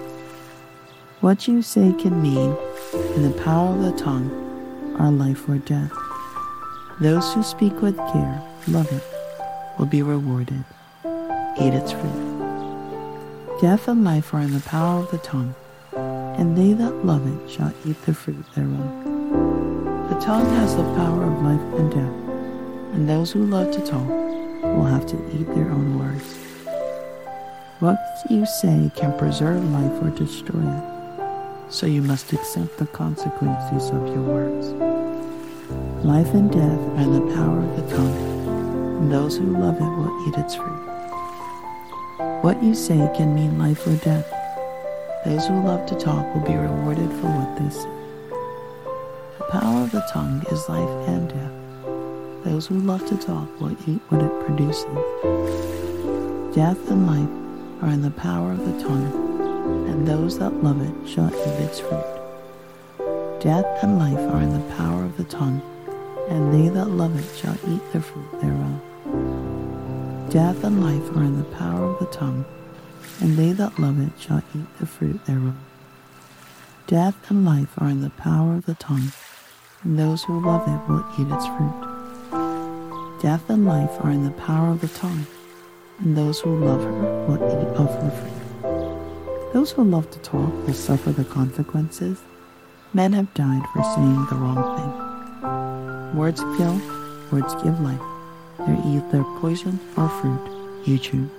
What 1.22 1.48
you 1.48 1.62
say 1.62 1.94
can 1.98 2.20
mean, 2.20 2.54
in 3.14 3.22
the 3.22 3.42
power 3.42 3.74
of 3.74 3.80
the 3.80 3.92
tongue, 3.92 4.45
are 4.98 5.10
life 5.10 5.48
or 5.48 5.58
death. 5.58 5.92
Those 7.00 7.32
who 7.34 7.42
speak 7.42 7.80
with 7.82 7.96
care, 7.96 8.42
love 8.68 8.90
it, 8.90 9.02
will 9.78 9.86
be 9.86 10.02
rewarded. 10.02 10.64
Eat 11.60 11.74
its 11.74 11.92
fruit. 11.92 13.58
Death 13.60 13.88
and 13.88 14.04
life 14.04 14.32
are 14.34 14.40
in 14.40 14.52
the 14.52 14.60
power 14.60 15.02
of 15.02 15.10
the 15.10 15.18
tongue, 15.18 15.54
and 15.94 16.56
they 16.56 16.72
that 16.72 17.04
love 17.04 17.26
it 17.26 17.50
shall 17.50 17.72
eat 17.86 18.00
the 18.02 18.14
fruit 18.14 18.44
thereof. 18.54 19.04
The 20.10 20.20
tongue 20.20 20.48
has 20.56 20.76
the 20.76 20.82
power 20.94 21.24
of 21.24 21.42
life 21.42 21.80
and 21.80 21.90
death, 21.90 22.94
and 22.94 23.08
those 23.08 23.32
who 23.32 23.44
love 23.44 23.72
to 23.72 23.80
talk 23.86 24.08
will 24.62 24.84
have 24.84 25.06
to 25.06 25.16
eat 25.34 25.46
their 25.54 25.70
own 25.70 25.98
words. 25.98 26.36
What 27.80 27.98
you 28.30 28.46
say 28.46 28.90
can 28.96 29.16
preserve 29.18 29.62
life 29.70 30.02
or 30.02 30.10
destroy 30.10 30.60
it, 30.60 30.95
so 31.68 31.86
you 31.86 32.02
must 32.02 32.32
accept 32.32 32.76
the 32.78 32.86
consequences 32.86 33.90
of 33.90 34.06
your 34.08 34.22
words. 34.22 34.66
Life 36.04 36.32
and 36.34 36.50
death 36.50 36.78
are 36.78 37.00
in 37.00 37.12
the 37.12 37.34
power 37.34 37.58
of 37.58 37.76
the 37.76 37.96
tongue, 37.96 38.98
and 38.98 39.12
those 39.12 39.36
who 39.36 39.58
love 39.58 39.76
it 39.76 39.80
will 39.80 40.28
eat 40.28 40.38
its 40.38 40.54
fruit. 40.54 40.86
What 42.42 42.62
you 42.62 42.74
say 42.74 43.10
can 43.16 43.34
mean 43.34 43.58
life 43.58 43.86
or 43.86 43.96
death. 43.96 44.30
Those 45.24 45.48
who 45.48 45.60
love 45.62 45.86
to 45.86 45.96
talk 45.96 46.32
will 46.34 46.46
be 46.46 46.54
rewarded 46.54 47.10
for 47.14 47.26
what 47.26 47.58
they 47.58 47.70
say 47.70 47.90
The 49.38 49.44
power 49.50 49.82
of 49.82 49.90
the 49.90 50.06
tongue 50.12 50.44
is 50.52 50.68
life 50.68 51.08
and 51.08 51.28
death. 51.28 52.44
Those 52.44 52.68
who 52.68 52.78
love 52.78 53.04
to 53.08 53.16
talk 53.16 53.60
will 53.60 53.72
eat 53.88 54.00
what 54.08 54.22
it 54.22 54.46
produces. 54.46 54.84
Death 56.54 56.88
and 56.88 57.06
life 57.08 57.82
are 57.82 57.92
in 57.92 58.02
the 58.02 58.12
power 58.12 58.52
of 58.52 58.64
the 58.64 58.84
tongue, 58.84 59.25
and 59.66 60.06
those 60.06 60.38
that 60.38 60.62
love 60.62 60.80
it 60.80 61.08
shall 61.08 61.28
eat 61.28 61.64
its 61.64 61.80
fruit. 61.80 62.04
Death 63.40 63.66
and 63.82 63.98
life 63.98 64.18
are 64.32 64.40
in 64.40 64.52
the 64.52 64.74
power 64.74 65.04
of 65.04 65.16
the 65.16 65.24
tongue, 65.24 65.60
and 66.28 66.52
they 66.52 66.68
that 66.68 66.88
love 66.88 67.16
it 67.18 67.38
shall 67.38 67.56
eat 67.68 67.92
the 67.92 68.00
fruit 68.00 68.40
thereof. 68.40 68.80
Death 70.30 70.64
and 70.64 70.82
life 70.82 71.16
are 71.16 71.22
in 71.22 71.38
the 71.38 71.56
power 71.56 71.84
of 71.84 71.98
the 71.98 72.06
tongue, 72.06 72.44
and 73.20 73.36
they 73.36 73.52
that 73.52 73.78
love 73.78 74.00
it 74.00 74.12
shall 74.18 74.42
eat 74.54 74.78
the 74.78 74.86
fruit 74.86 75.24
thereof. 75.26 75.54
Death 76.86 77.30
and 77.30 77.44
life 77.44 77.72
are 77.78 77.88
in 77.88 78.00
the 78.00 78.10
power 78.10 78.54
of 78.54 78.66
the 78.66 78.74
tongue, 78.74 79.12
and 79.82 79.98
those 79.98 80.24
who 80.24 80.44
love 80.44 80.66
it 80.68 80.88
will 80.88 81.04
eat 81.18 81.32
its 81.32 81.46
fruit. 81.46 83.20
Death 83.22 83.48
and 83.48 83.64
life 83.64 83.90
are 84.04 84.10
in 84.10 84.24
the 84.24 84.30
power 84.32 84.70
of 84.70 84.80
the 84.80 84.88
tongue, 84.88 85.26
and 86.00 86.16
those 86.16 86.40
who 86.40 86.54
love 86.64 86.82
her 86.82 87.24
will 87.26 87.36
eat 87.36 87.76
of 87.76 88.02
her 88.02 88.10
fruit. 88.10 88.35
Those 89.56 89.72
who 89.72 89.84
love 89.84 90.10
to 90.10 90.18
talk 90.18 90.52
will 90.66 90.74
suffer 90.74 91.12
the 91.12 91.24
consequences. 91.24 92.20
Men 92.92 93.14
have 93.14 93.32
died 93.32 93.62
for 93.72 93.82
saying 93.94 94.26
the 94.26 94.36
wrong 94.36 94.60
thing. 94.76 96.14
Words 96.14 96.42
kill, 96.58 96.78
words 97.32 97.54
give 97.62 97.80
life. 97.80 98.02
They're 98.58 98.76
either 98.84 99.24
poison 99.40 99.80
or 99.96 100.10
fruit. 100.10 100.84
You 100.84 100.98
choose. 100.98 101.30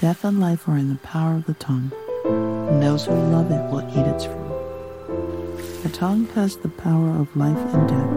Death 0.00 0.24
and 0.24 0.40
life 0.40 0.66
are 0.66 0.76
in 0.76 0.88
the 0.88 0.98
power 1.04 1.36
of 1.36 1.46
the 1.46 1.54
tongue, 1.54 1.92
and 2.24 2.82
those 2.82 3.06
who 3.06 3.14
love 3.14 3.52
it 3.52 3.70
will 3.70 3.88
eat 3.96 4.08
its 4.12 4.24
fruit. 4.24 5.82
The 5.84 5.90
tongue 5.90 6.26
has 6.34 6.56
the 6.56 6.70
power 6.70 7.10
of 7.20 7.36
life 7.36 7.72
and 7.72 7.88
death, 7.88 8.12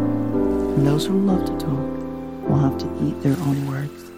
and 0.77 0.87
those 0.87 1.05
who 1.05 1.19
love 1.19 1.45
to 1.45 1.55
talk 1.59 2.49
will 2.49 2.57
have 2.57 2.79
to 2.79 2.87
eat 3.05 3.21
their 3.21 3.37
own 3.37 3.67
words. 3.67 4.09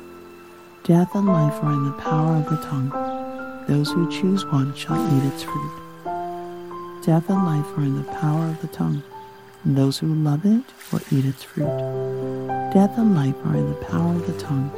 Death 0.85 1.13
and 1.13 1.27
life 1.27 1.61
are 1.61 1.73
in 1.73 1.83
the 1.83 2.01
power 2.01 2.37
of 2.37 2.49
the 2.49 2.65
tongue. 2.65 3.04
Those 3.67 3.91
who 3.91 4.07
choose 4.11 4.45
one 4.45 4.75
shall 4.75 4.95
eat 5.17 5.23
its 5.33 5.41
fruit. 5.41 5.71
Death 7.03 7.27
and 7.29 7.45
life 7.45 7.65
are 7.75 7.81
in 7.81 7.97
the 7.97 8.11
power 8.13 8.45
of 8.45 8.61
the 8.61 8.67
tongue, 8.67 9.01
and 9.63 9.75
those 9.75 9.97
who 9.97 10.13
love 10.13 10.45
it 10.45 10.63
will 10.91 11.01
eat 11.11 11.25
its 11.25 11.41
fruit. 11.41 11.65
Death 12.71 12.95
and 12.97 13.15
life 13.15 13.35
are 13.43 13.55
in 13.55 13.67
the 13.67 13.85
power 13.85 14.13
of 14.13 14.27
the 14.27 14.39
tongue, 14.39 14.69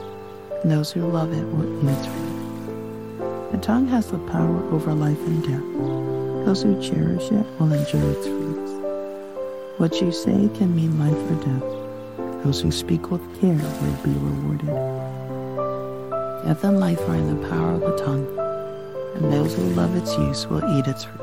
and 0.63 0.71
those 0.71 0.93
who 0.93 1.02
love 1.02 1.34
it 1.34 1.43
will 1.43 1.84
eat 1.84 1.97
its 1.97 2.08
fruit. 2.08 3.52
The 3.52 3.58
tongue 3.58 3.88
has 3.89 4.10
the 4.10 4.19
power 4.19 4.63
over 4.71 4.93
life 4.93 5.19
and 5.28 5.43
death. 5.43 6.45
Those 6.45 6.63
who 6.63 6.82
cherish 6.82 7.30
it 7.30 7.45
will 7.60 7.73
enjoy 7.73 8.00
its 8.00 8.26
fruit. 8.26 8.67
What 9.80 10.00
you 10.00 10.13
say 10.13 10.50
can 10.56 10.73
mean 10.73 10.97
life 10.97 11.13
or 11.32 11.36
death. 11.43 12.43
Those 12.45 12.62
who 12.62 12.71
speak 12.71 13.12
with 13.12 13.21
care 13.41 13.54
will 13.54 13.97
be 14.04 14.12
rewarded. 14.12 14.69
Death 16.45 16.63
and 16.63 16.80
life 16.80 17.02
are 17.10 17.15
in 17.15 17.41
the 17.41 17.47
power 17.50 17.73
of 17.73 17.82
the 17.82 17.97
tongue, 17.97 18.46
and 19.15 19.32
those 19.32 19.56
who 19.56 19.63
love 19.63 19.96
its 19.96 20.15
use 20.17 20.48
will 20.48 20.63
eat 20.78 20.88
its 20.88 21.06
fruit. 21.06 21.22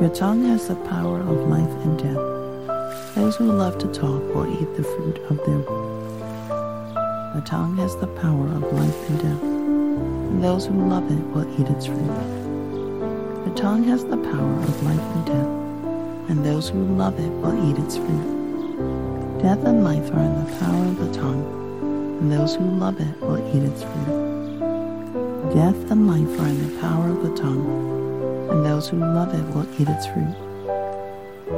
Your 0.00 0.14
tongue 0.14 0.44
has 0.44 0.68
the 0.68 0.76
power 0.76 1.20
of 1.20 1.48
life 1.48 1.70
and 1.84 1.98
death. 1.98 3.14
Those 3.14 3.36
who 3.36 3.52
love 3.52 3.78
to 3.78 3.86
talk 3.88 4.22
will 4.34 4.50
eat 4.60 4.76
the 4.76 4.84
fruit 4.84 5.18
of 5.30 5.36
their 5.46 5.58
work. 5.58 7.34
The 7.34 7.42
tongue 7.44 7.76
has 7.76 7.96
the 7.96 8.06
power 8.06 8.46
of 8.48 8.62
life 8.72 9.10
and 9.10 9.18
death, 9.20 9.42
and 9.42 10.44
those 10.44 10.66
who 10.66 10.88
love 10.88 11.10
it 11.10 11.24
will 11.34 11.48
eat 11.60 11.68
its 11.68 11.86
fruit. 11.86 13.44
The 13.44 13.54
tongue 13.54 13.84
has 13.84 14.04
the 14.04 14.16
power 14.16 14.60
of 14.60 14.82
life 14.82 15.16
and 15.16 15.26
death 15.26 15.58
and 16.28 16.44
those 16.44 16.68
who 16.68 16.84
love 16.96 17.18
it 17.18 17.30
will 17.40 17.70
eat 17.70 17.78
its 17.78 17.96
fruit. 17.96 19.42
Death 19.42 19.64
and 19.64 19.82
life 19.82 20.10
are 20.12 20.20
in 20.20 20.44
the 20.44 20.56
power 20.58 20.84
of 20.84 20.98
the 20.98 21.12
tongue, 21.18 22.18
and 22.20 22.30
those 22.30 22.56
who 22.56 22.64
love 22.64 23.00
it 23.00 23.20
will 23.20 23.38
eat 23.56 23.62
its 23.62 23.82
fruit. 23.82 24.27
Death 25.54 25.90
and 25.90 26.06
life 26.06 26.40
are 26.40 26.46
in 26.46 26.68
the 26.68 26.78
power 26.78 27.08
of 27.08 27.22
the 27.22 27.34
tongue, 27.34 28.50
and 28.50 28.66
those 28.66 28.86
who 28.86 28.98
love 28.98 29.32
it 29.32 29.54
will 29.54 29.66
eat 29.80 29.88
its 29.88 30.06
fruit. 30.06 30.36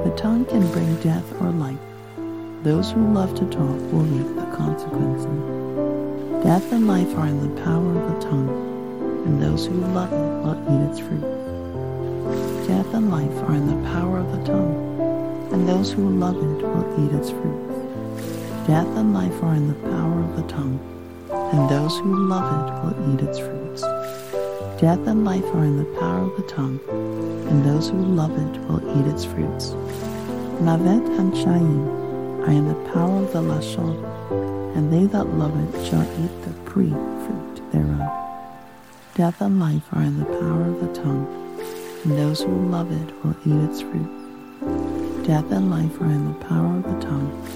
The 0.04 0.14
tongue 0.16 0.44
can 0.44 0.70
bring 0.70 0.94
death 1.00 1.24
or 1.40 1.50
life. 1.50 1.76
Those 2.62 2.92
who 2.92 3.12
love 3.12 3.34
to 3.34 3.44
talk 3.46 3.80
will 3.90 4.06
reap 4.06 4.36
the 4.36 4.46
consequences. 4.56 5.26
Death 6.44 6.70
and 6.70 6.86
life 6.86 7.12
are 7.18 7.26
in 7.26 7.40
the 7.42 7.60
power 7.62 7.98
of 7.98 8.14
the 8.14 8.20
tongue, 8.28 9.24
and 9.26 9.42
those 9.42 9.66
who 9.66 9.74
love 9.74 10.12
it 10.12 10.44
will 10.44 10.60
eat 10.70 10.88
its 10.88 11.00
fruit. 11.00 12.68
Death 12.68 12.94
and 12.94 13.10
life 13.10 13.42
are 13.48 13.54
in 13.54 13.66
the 13.66 13.88
power 13.90 14.18
of 14.18 14.30
the 14.30 14.44
tongue, 14.44 15.50
and 15.52 15.68
those 15.68 15.90
who 15.90 16.08
love 16.08 16.36
it 16.36 16.62
will 16.62 17.04
eat 17.04 17.12
its 17.12 17.30
fruit. 17.30 18.66
Death 18.68 18.86
and 18.96 19.12
life 19.12 19.42
are 19.42 19.54
in 19.54 19.66
the 19.66 19.74
power 19.90 20.20
of 20.20 20.36
the 20.36 20.46
tongue, 20.46 20.78
and 21.32 21.68
those 21.68 21.98
who 21.98 22.28
love 22.28 22.46
it 22.54 22.84
will 22.84 23.14
eat 23.14 23.28
its 23.28 23.40
fruits. 23.40 23.59
Death 24.80 25.06
and 25.06 25.26
life 25.26 25.44
are 25.54 25.64
in 25.64 25.76
the 25.76 26.00
power 26.00 26.22
of 26.24 26.34
the 26.38 26.50
tongue, 26.50 26.80
and 26.88 27.62
those 27.62 27.90
who 27.90 27.98
love 27.98 28.32
it 28.32 28.60
will 28.62 28.80
eat 28.98 29.06
its 29.12 29.26
fruits. 29.26 29.72
Mavet 30.64 31.06
and 31.18 31.36
Chaim 31.36 31.86
are 32.40 32.50
in 32.50 32.66
the 32.66 32.90
power 32.90 33.22
of 33.22 33.30
the 33.30 33.42
Lashon, 33.42 34.02
and 34.74 34.90
they 34.90 35.04
that 35.04 35.36
love 35.36 35.54
it 35.54 35.84
shall 35.84 36.02
eat 36.24 36.32
the 36.44 36.54
pre 36.64 36.88
fruit 36.88 37.70
thereof. 37.72 38.10
Death 39.16 39.42
and 39.42 39.60
life 39.60 39.84
are 39.92 40.00
in 40.00 40.18
the 40.18 40.24
power 40.24 40.62
of 40.62 40.80
the 40.80 41.02
tongue, 41.02 41.28
and 42.04 42.16
those 42.16 42.40
who 42.40 42.70
love 42.70 42.90
it 42.90 43.22
will 43.22 43.36
eat 43.44 43.62
its 43.68 43.82
fruit. 43.82 45.26
Death 45.26 45.52
and 45.52 45.70
life 45.70 46.00
are 46.00 46.06
in 46.06 46.26
the 46.26 46.44
power 46.46 46.78
of 46.78 46.84
the 46.84 47.06
tongue, 47.06 47.46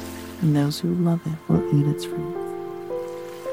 and 0.42 0.54
those 0.54 0.78
who 0.78 0.92
love 0.96 1.22
it 1.24 1.38
will 1.48 1.64
eat 1.74 1.86
its 1.86 2.04
fruit. 2.04 2.34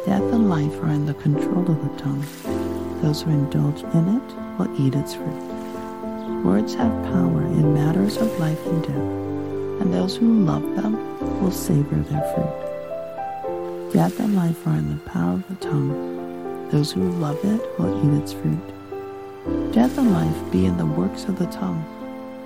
Death 0.05 0.27
and 0.33 0.49
life 0.49 0.75
are 0.83 0.89
in 0.89 1.05
the 1.05 1.13
control 1.13 1.71
of 1.71 1.81
the 1.81 2.01
tongue. 2.01 2.60
Those 3.01 3.23
who 3.23 3.31
indulge 3.31 3.81
in 3.95 4.17
it 4.17 4.57
will 4.59 4.79
eat 4.79 4.93
its 4.93 5.15
fruit. 5.15 6.43
Words 6.43 6.75
have 6.75 7.03
power 7.05 7.41
in 7.41 7.73
matters 7.73 8.17
of 8.17 8.39
life 8.39 8.63
and 8.67 8.83
death, 8.83 9.81
and 9.81 9.91
those 9.91 10.15
who 10.15 10.43
love 10.45 10.61
them 10.75 10.93
will 11.41 11.51
savor 11.51 11.95
their 11.95 12.21
fruit. 12.33 13.91
Death 13.91 14.19
and 14.19 14.35
life 14.35 14.67
are 14.67 14.75
in 14.75 14.89
the 14.89 15.09
power 15.09 15.33
of 15.33 15.47
the 15.49 15.55
tongue. 15.55 16.69
Those 16.69 16.91
who 16.91 17.09
love 17.13 17.43
it 17.43 17.61
will 17.79 17.91
eat 18.05 18.21
its 18.21 18.33
fruit. 18.33 19.73
Death 19.73 19.97
and 19.97 20.13
life 20.13 20.51
be 20.51 20.67
in 20.67 20.77
the 20.77 20.85
works 20.85 21.25
of 21.25 21.39
the 21.39 21.47
tongue. 21.47 21.83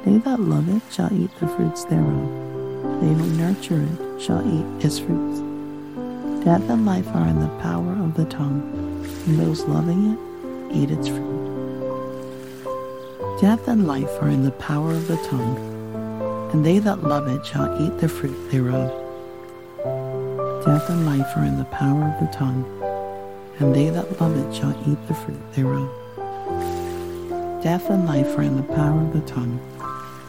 They 0.05 0.17
that 0.19 0.39
love 0.39 0.69
it 0.69 0.81
shall 0.89 1.11
eat 1.13 1.31
the 1.39 1.47
fruits 1.47 1.83
thereof. 1.83 2.29
They 3.01 3.13
who 3.13 3.37
nurture 3.37 3.81
it 3.81 4.21
shall 4.21 4.41
eat 4.47 4.85
its 4.85 4.99
fruits. 4.99 5.39
Death 6.45 6.69
and 6.69 6.85
life 6.85 7.07
are 7.13 7.27
in 7.27 7.39
the 7.39 7.59
power 7.61 7.91
of 7.91 8.13
the 8.15 8.25
tongue, 8.25 8.61
and 9.25 9.39
those 9.39 9.65
loving 9.65 10.13
it 10.13 10.34
eat 10.71 10.91
its 10.91 11.07
fruit. 11.07 11.45
Death 13.41 13.67
and 13.67 13.85
life 13.85 14.09
are 14.21 14.29
in 14.29 14.43
the 14.43 14.51
power 14.51 14.91
of 14.91 15.07
the 15.07 15.17
tongue, 15.17 15.57
and 16.53 16.65
they 16.65 16.79
that 16.79 17.03
love 17.03 17.27
it 17.27 17.45
shall 17.45 17.81
eat 17.81 17.97
the 17.99 18.07
fruit 18.07 18.51
thereof. 18.51 18.89
Death 20.65 20.89
and 20.89 21.05
life 21.05 21.27
are 21.35 21.43
in 21.43 21.57
the 21.57 21.65
power 21.65 22.05
of 22.05 22.19
the 22.19 22.33
tongue, 22.33 22.65
and 23.59 23.75
they 23.75 23.89
that 23.89 24.19
love 24.19 24.35
it 24.35 24.55
shall 24.55 24.75
eat 24.89 25.07
the 25.07 25.13
fruit 25.13 25.53
thereof. 25.53 25.89
Death 27.61 27.89
and 27.89 28.05
life 28.05 28.37
are 28.37 28.43
in 28.43 28.57
the 28.57 28.73
power 28.73 29.01
of 29.01 29.13
the 29.13 29.21
tongue, 29.21 29.59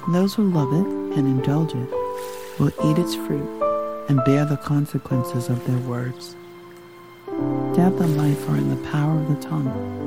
and 0.04 0.14
those 0.14 0.34
who 0.34 0.50
love 0.50 0.72
it 0.72 0.86
and 1.16 1.26
indulge 1.26 1.74
it 1.74 1.90
will 2.58 2.72
eat 2.84 2.98
its 2.98 3.14
fruit 3.14 3.48
and 4.08 4.24
bear 4.24 4.44
the 4.44 4.56
consequences 4.56 5.48
of 5.48 5.64
their 5.66 5.78
words. 5.88 6.36
Death 7.74 8.00
and 8.00 8.16
life 8.16 8.48
are 8.48 8.56
in 8.56 8.70
the 8.70 8.88
power 8.90 9.18
of 9.18 9.28
the 9.28 9.48
tongue, 9.48 10.05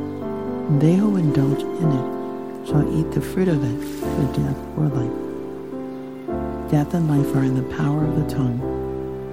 they 0.77 0.95
who 0.95 1.17
indulge 1.17 1.61
in 1.61 1.91
it 1.91 2.67
shall 2.67 2.99
eat 2.99 3.11
the 3.11 3.21
fruit 3.21 3.47
of 3.47 3.63
it 3.63 3.83
for 3.99 4.39
death 4.39 4.57
or 4.77 4.87
life. 4.87 6.71
Death 6.71 6.93
and 6.93 7.09
life 7.09 7.35
are 7.35 7.43
in 7.43 7.55
the 7.55 7.75
power 7.75 8.05
of 8.05 8.15
the 8.15 8.29
tongue, 8.35 8.61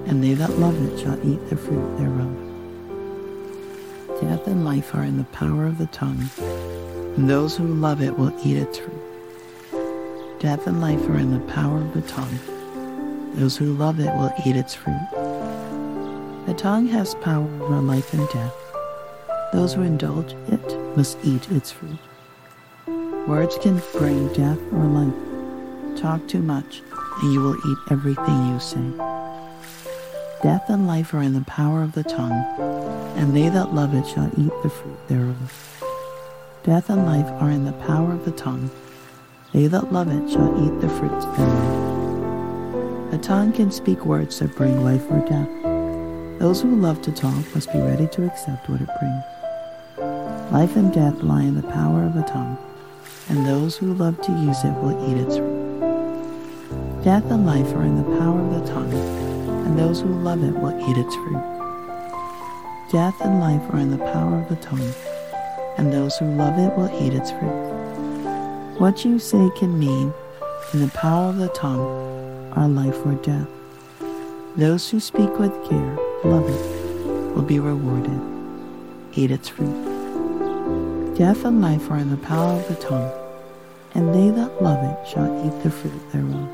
and 0.07 0.23
they 0.23 0.33
that 0.33 0.57
love 0.57 0.75
it 0.81 0.99
shall 0.99 1.19
eat 1.23 1.47
the 1.49 1.55
fruit 1.55 1.97
thereof. 1.97 2.33
Death 4.19 4.47
and 4.47 4.65
life 4.65 4.95
are 4.95 5.03
in 5.03 5.17
the 5.17 5.25
power 5.25 5.67
of 5.67 5.77
the 5.77 5.85
tongue, 5.87 6.27
and 7.15 7.29
those 7.29 7.55
who 7.55 7.67
love 7.67 8.01
it 8.01 8.17
will 8.17 8.33
eat 8.43 8.57
its 8.57 8.79
fruit. 8.79 10.39
Death 10.39 10.65
and 10.65 10.81
life 10.81 11.07
are 11.07 11.17
in 11.17 11.31
the 11.31 11.53
power 11.53 11.77
of 11.77 11.93
the 11.93 12.01
tongue. 12.01 12.39
Those 13.35 13.55
who 13.55 13.73
love 13.73 13.99
it 13.99 14.11
will 14.15 14.33
eat 14.43 14.55
its 14.55 14.73
fruit. 14.73 15.07
The 16.47 16.55
tongue 16.57 16.87
has 16.87 17.13
power 17.15 17.47
over 17.61 17.81
life 17.81 18.11
and 18.13 18.27
death. 18.29 18.66
Those 19.53 19.73
who 19.73 19.81
indulge 19.81 20.33
it 20.49 20.97
must 20.97 21.17
eat 21.23 21.49
its 21.51 21.71
fruit. 21.71 21.97
Words 23.27 23.57
can 23.61 23.81
bring 23.93 24.27
death 24.33 24.59
or 24.73 24.83
life. 24.83 25.13
Talk 26.01 26.27
too 26.27 26.41
much, 26.41 26.81
and 27.21 27.33
you 27.33 27.41
will 27.41 27.55
eat 27.55 27.77
everything 27.89 28.47
you 28.49 28.59
say. 28.59 28.91
Death 30.43 30.69
and 30.69 30.85
life 30.85 31.13
are 31.13 31.21
in 31.21 31.33
the 31.33 31.45
power 31.47 31.81
of 31.81 31.93
the 31.93 32.03
tongue, 32.03 32.45
and 33.15 33.35
they 33.35 33.47
that 33.49 33.73
love 33.73 33.93
it 33.93 34.05
shall 34.05 34.29
eat 34.37 34.51
the 34.63 34.69
fruit 34.69 35.07
thereof. 35.07 35.83
Death 36.63 36.89
and 36.89 37.05
life 37.05 37.29
are 37.41 37.49
in 37.49 37.63
the 37.63 37.71
power 37.87 38.11
of 38.11 38.25
the 38.25 38.31
tongue. 38.31 38.69
They 39.53 39.67
that 39.67 39.93
love 39.93 40.09
it 40.09 40.29
shall 40.29 40.51
eat 40.65 40.81
the 40.81 40.89
fruits 40.89 41.25
thereof. 41.37 43.11
The 43.11 43.17
tongue 43.17 43.53
can 43.53 43.71
speak 43.71 44.05
words 44.05 44.39
that 44.39 44.55
bring 44.57 44.83
life 44.83 45.09
or 45.09 45.19
death. 45.27 45.49
Those 46.39 46.61
who 46.61 46.75
love 46.75 47.01
to 47.03 47.11
talk 47.11 47.43
must 47.55 47.71
be 47.71 47.79
ready 47.79 48.07
to 48.07 48.25
accept 48.27 48.69
what 48.69 48.81
it 48.81 48.89
brings. 48.99 49.36
Life 50.51 50.75
and 50.75 50.93
death 50.93 51.21
lie 51.23 51.43
in 51.43 51.55
the 51.55 51.67
power 51.67 52.03
of 52.03 52.13
the 52.13 52.23
tongue 52.23 52.57
and 53.29 53.45
those 53.45 53.75
who 53.75 53.93
love 53.93 54.21
to 54.21 54.31
use 54.31 54.63
it 54.63 54.73
will 54.81 54.97
eat 55.09 55.17
its 55.17 55.37
fruit. 55.37 57.03
Death 57.03 57.29
and 57.29 57.45
life 57.45 57.67
are 57.73 57.83
in 57.83 57.97
the 57.97 58.17
power 58.17 58.39
of 58.39 58.61
the 58.61 58.67
tongue, 58.71 58.93
and 59.65 59.77
those 59.77 60.01
who 60.01 60.07
love 60.07 60.43
it 60.43 60.55
will 60.57 60.77
eat 60.89 60.97
its 60.97 61.13
fruit. 61.15 61.43
Death 62.91 63.15
and 63.21 63.39
life 63.39 63.61
are 63.73 63.79
in 63.79 63.91
the 63.91 63.97
power 63.97 64.39
of 64.39 64.49
the 64.49 64.55
tongue, 64.57 64.93
and 65.77 65.91
those 65.91 66.17
who 66.17 66.25
love 66.25 66.57
it 66.57 66.75
will 66.77 66.89
eat 67.01 67.13
its 67.13 67.31
fruit. 67.31 68.79
What 68.79 69.03
you 69.03 69.19
say 69.19 69.49
can 69.57 69.77
mean, 69.77 70.13
in 70.73 70.81
the 70.81 70.91
power 70.93 71.29
of 71.29 71.37
the 71.37 71.49
tongue, 71.49 72.53
are 72.53 72.67
life 72.67 73.05
or 73.05 73.13
death. 73.15 73.47
Those 74.55 74.89
who 74.89 74.99
speak 74.99 75.37
with 75.37 75.51
care, 75.69 75.97
love 76.23 76.49
it, 76.49 77.35
will 77.35 77.43
be 77.43 77.59
rewarded. 77.59 78.19
Eat 79.13 79.31
its 79.31 79.49
fruit. 79.49 79.86
Death 81.17 81.45
and 81.45 81.63
life 81.63 81.89
are 81.89 81.97
in 81.97 82.11
the 82.11 82.17
power 82.17 82.59
of 82.59 82.67
the 82.67 82.75
tongue, 82.75 83.11
and 83.95 84.13
they 84.13 84.29
that 84.29 84.61
love 84.61 84.83
it 84.83 85.07
shall 85.07 85.25
eat 85.47 85.63
the 85.63 85.71
fruit 85.71 86.11
thereof. 86.11 86.47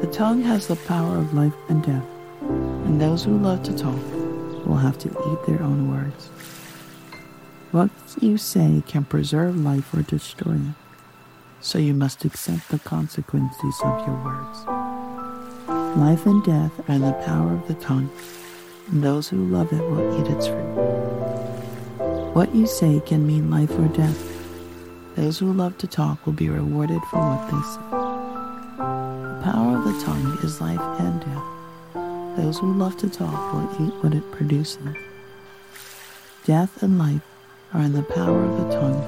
The 0.00 0.06
tongue 0.06 0.40
has 0.40 0.68
the 0.68 0.76
power 0.76 1.18
of 1.18 1.34
life 1.34 1.52
and 1.68 1.84
death, 1.84 2.06
and 2.40 2.98
those 2.98 3.22
who 3.22 3.36
love 3.36 3.62
to 3.64 3.76
talk 3.76 4.00
will 4.64 4.78
have 4.78 4.96
to 5.00 5.10
eat 5.10 5.46
their 5.46 5.62
own 5.62 5.90
words. 5.90 6.28
What 7.72 7.90
you 8.22 8.38
say 8.38 8.82
can 8.86 9.04
preserve 9.04 9.54
life 9.54 9.92
or 9.92 10.00
destroy 10.00 10.54
it, 10.54 10.74
so 11.60 11.76
you 11.76 11.92
must 11.92 12.24
accept 12.24 12.70
the 12.70 12.78
consequences 12.78 13.76
of 13.84 14.06
your 14.06 14.16
words. 14.24 14.64
Life 15.98 16.24
and 16.24 16.42
death 16.42 16.72
are 16.88 16.94
in 16.94 17.02
the 17.02 17.12
power 17.26 17.52
of 17.52 17.68
the 17.68 17.74
tongue, 17.74 18.08
and 18.88 19.04
those 19.04 19.28
who 19.28 19.44
love 19.44 19.70
it 19.74 19.82
will 19.82 20.18
eat 20.18 20.32
its 20.32 20.46
fruit. 20.46 20.72
What 22.32 22.54
you 22.54 22.66
say 22.66 22.98
can 23.04 23.26
mean 23.26 23.50
life 23.50 23.70
or 23.78 23.88
death. 23.88 24.18
Those 25.16 25.38
who 25.38 25.52
love 25.52 25.76
to 25.76 25.86
talk 25.86 26.24
will 26.24 26.32
be 26.32 26.48
rewarded 26.48 27.02
for 27.10 27.18
what 27.18 27.44
they 27.50 27.60
say. 27.60 27.90
The 28.78 29.40
power 29.44 29.76
of 29.76 29.84
the 29.84 30.02
tongue 30.02 30.38
is 30.42 30.58
life 30.58 30.80
and 30.98 31.20
death. 31.20 32.36
Those 32.38 32.58
who 32.58 32.72
love 32.72 32.96
to 32.96 33.10
talk 33.10 33.52
will 33.52 33.86
eat 33.86 33.92
what 34.02 34.14
it 34.14 34.32
produces. 34.32 34.78
Death 36.46 36.82
and 36.82 36.98
life 36.98 37.20
are 37.74 37.82
in 37.82 37.92
the 37.92 38.02
power 38.02 38.42
of 38.42 38.56
the 38.56 38.80
tongue, 38.80 39.04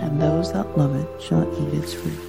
and 0.00 0.22
those 0.22 0.52
that 0.52 0.78
love 0.78 0.94
it 0.94 1.20
shall 1.20 1.42
eat 1.60 1.74
its 1.74 1.92
fruit. 1.92 2.20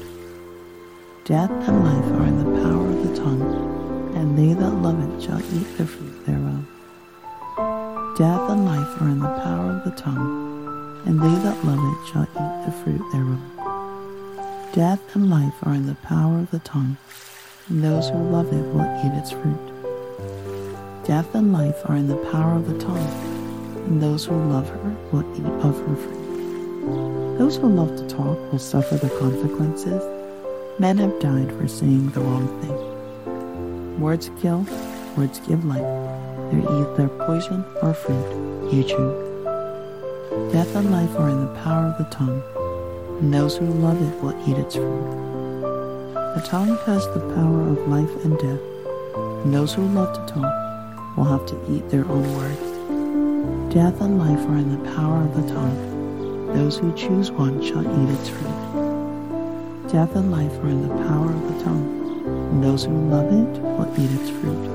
Death 1.26 1.52
and 1.52 1.84
life 1.84 2.20
are 2.20 2.26
in 2.26 2.40
the 2.40 2.62
power 2.64 2.90
of 2.90 3.08
the 3.08 3.16
tongue, 3.16 4.16
and 4.16 4.36
they 4.36 4.56
that 4.56 4.72
love 4.72 5.00
it 5.00 5.22
shall 5.22 5.40
eat 5.56 5.78
the 5.78 5.86
fruit 5.86 6.26
thereof. 6.26 6.66
Death 8.18 8.50
and 8.50 8.64
life 8.64 9.02
are 9.02 9.10
in 9.10 9.20
the 9.20 9.28
power 9.44 9.72
of 9.72 9.84
the 9.84 9.92
tongue, 9.92 11.04
and 11.06 11.20
they 11.20 11.36
that 11.44 11.66
love 11.66 11.84
it 11.84 12.08
shall 12.08 12.24
eat 12.24 12.66
the 12.66 12.72
fruit 12.72 13.02
thereof. 13.12 13.42
Death 14.74 15.02
and 15.16 15.30
life 15.30 15.54
are 15.64 15.74
in 15.74 15.86
the 15.86 15.96
power 15.96 16.40
of 16.40 16.50
the 16.50 16.60
tongue, 16.60 16.96
and 17.68 17.84
those 17.84 18.08
who 18.08 18.18
love 18.30 18.54
it 18.54 18.66
will 18.74 18.88
eat 19.04 19.12
its 19.20 19.32
fruit. 19.32 19.60
Death 21.04 21.36
and 21.36 21.52
life 21.52 21.76
are 21.90 21.98
in 21.98 22.08
the 22.08 22.16
power 22.32 22.56
of 22.56 22.66
the 22.72 22.80
tongue, 22.80 23.06
and 23.88 24.02
those 24.02 24.24
who 24.24 24.36
love 24.46 24.70
her 24.70 24.96
will 25.12 25.26
eat 25.36 25.46
of 25.66 25.76
her 25.86 25.96
fruit. 25.98 27.38
Those 27.38 27.58
who 27.58 27.68
love 27.68 27.98
to 27.98 28.08
talk 28.08 28.40
will 28.50 28.60
suffer 28.60 28.96
the 28.96 29.10
consequences. 29.20 30.02
Men 30.80 31.00
have 31.00 31.20
died 31.20 31.52
for 31.58 31.68
saying 31.68 32.12
the 32.12 32.22
wrong 32.22 32.48
thing. 32.62 34.00
Words 34.00 34.32
kill, 34.42 34.66
words 35.18 35.42
give 35.42 35.66
life. 35.66 36.05
They're 36.52 36.72
either 36.72 37.08
poison 37.26 37.66
or 37.82 37.94
fruit. 37.94 38.72
You 38.72 38.84
choose. 38.84 39.26
Death 40.52 40.76
and 40.76 40.92
life 40.92 41.16
are 41.18 41.30
in 41.30 41.42
the 41.42 41.60
power 41.62 41.88
of 41.88 41.98
the 41.98 42.10
tongue, 42.16 42.44
and 43.20 43.34
those 43.34 43.58
who 43.58 43.66
love 43.66 44.02
it 44.02 44.22
will 44.22 44.36
eat 44.48 44.58
its 44.58 44.76
fruit. 44.76 45.26
The 46.36 46.44
tongue 46.46 46.78
has 46.86 47.06
the 47.14 47.22
power 47.36 47.70
of 47.70 47.88
life 47.88 48.26
and 48.26 48.38
death, 48.38 48.60
and 49.44 49.54
those 49.54 49.74
who 49.74 49.86
love 49.88 50.14
to 50.14 50.34
talk 50.34 51.18
will 51.18 51.24
have 51.24 51.46
to 51.48 51.74
eat 51.74 51.90
their 51.90 52.06
own 52.06 52.36
words. 52.36 53.74
Death 53.74 54.02
and 54.02 54.20
life 54.20 54.46
are 54.48 54.58
in 54.58 54.72
the 54.72 54.92
power 54.96 55.22
of 55.24 55.36
the 55.36 55.54
tongue. 55.54 56.54
Those 56.54 56.78
who 56.78 56.94
choose 56.96 57.32
one 57.32 57.64
shall 57.64 57.84
eat 57.84 58.10
its 58.20 58.30
fruit. 58.30 59.92
Death 59.92 60.16
and 60.16 60.32
life 60.32 60.54
are 60.60 60.70
in 60.70 60.82
the 60.88 60.96
power 61.08 61.32
of 61.32 61.58
the 61.58 61.64
tongue, 61.64 61.88
and 62.52 62.64
those 62.64 62.84
who 62.86 63.10
love 63.10 63.28
it 63.28 63.62
will 63.62 63.92
eat 63.98 64.12
its 64.20 64.30
fruit. 64.30 64.75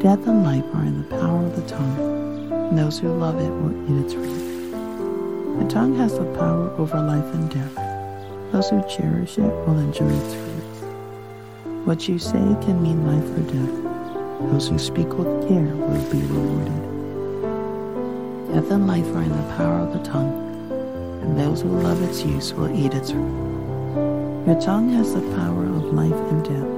Death 0.00 0.28
and 0.28 0.44
life 0.44 0.64
are 0.74 0.84
in 0.84 1.02
the 1.02 1.16
power 1.16 1.44
of 1.44 1.56
the 1.56 1.68
tongue, 1.68 2.52
and 2.52 2.78
those 2.78 3.00
who 3.00 3.08
love 3.08 3.34
it 3.40 3.50
will 3.50 3.74
eat 3.90 4.04
its 4.04 4.14
fruit. 4.14 4.70
The 5.58 5.68
tongue 5.68 5.96
has 5.96 6.16
the 6.16 6.24
power 6.36 6.70
over 6.78 7.00
life 7.00 7.34
and 7.34 7.50
death. 7.50 7.74
Those 8.52 8.70
who 8.70 8.80
cherish 8.88 9.38
it 9.38 9.52
will 9.66 9.76
enjoy 9.76 10.08
its 10.08 10.34
fruits. 10.34 10.82
What 11.84 12.08
you 12.08 12.16
say 12.20 12.38
can 12.62 12.80
mean 12.80 13.08
life 13.08 13.28
or 13.36 13.42
death. 13.52 14.52
Those 14.52 14.68
who 14.68 14.78
speak 14.78 15.18
with 15.18 15.48
care 15.48 15.74
will 15.74 16.12
be 16.12 16.22
rewarded. 16.28 16.82
Death 18.54 18.70
and 18.70 18.86
life 18.86 19.06
are 19.16 19.22
in 19.22 19.36
the 19.36 19.54
power 19.56 19.80
of 19.80 19.92
the 19.92 20.08
tongue, 20.08 20.32
and 21.22 21.36
those 21.36 21.62
who 21.62 21.70
love 21.70 22.00
its 22.04 22.22
use 22.22 22.54
will 22.54 22.70
eat 22.70 22.94
its 22.94 23.10
fruit. 23.10 24.46
Your 24.46 24.60
tongue 24.60 24.90
has 24.90 25.12
the 25.12 25.22
power 25.34 25.64
of 25.64 25.92
life 25.92 26.14
and 26.30 26.44
death. 26.44 26.77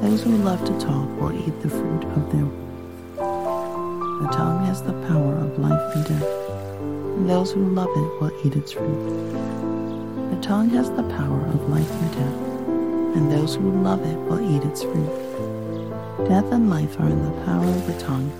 Those 0.00 0.22
who 0.22 0.36
love 0.36 0.64
to 0.64 0.78
talk 0.78 1.08
will 1.20 1.32
eat 1.32 1.60
the 1.60 1.68
fruit 1.68 2.04
of 2.04 2.32
words. 2.32 2.52
The 4.22 4.28
tongue 4.32 4.64
has 4.66 4.82
the 4.82 4.92
power 5.08 5.34
of 5.34 5.58
life 5.58 5.94
and 5.96 6.04
death, 6.06 6.50
and 7.16 7.28
those 7.28 7.52
who 7.52 7.64
love 7.64 7.88
it 7.88 8.20
will 8.20 8.32
eat 8.44 8.54
its 8.54 8.72
fruit. 8.72 9.04
The 10.30 10.40
tongue 10.40 10.70
has 10.70 10.90
the 10.90 11.02
power 11.02 11.44
of 11.46 11.68
life 11.68 11.90
and 11.90 12.12
death, 12.12 13.16
and 13.16 13.30
those 13.30 13.56
who 13.56 13.70
love 13.82 14.04
it 14.06 14.18
will 14.28 14.40
eat 14.54 14.62
its 14.62 14.82
fruit. 14.82 16.28
Death 16.28 16.52
and 16.52 16.70
life 16.70 16.98
are 17.00 17.08
in 17.08 17.24
the 17.24 17.44
power 17.44 17.64
of 17.64 17.86
the 17.86 17.98
tongue, 17.98 18.30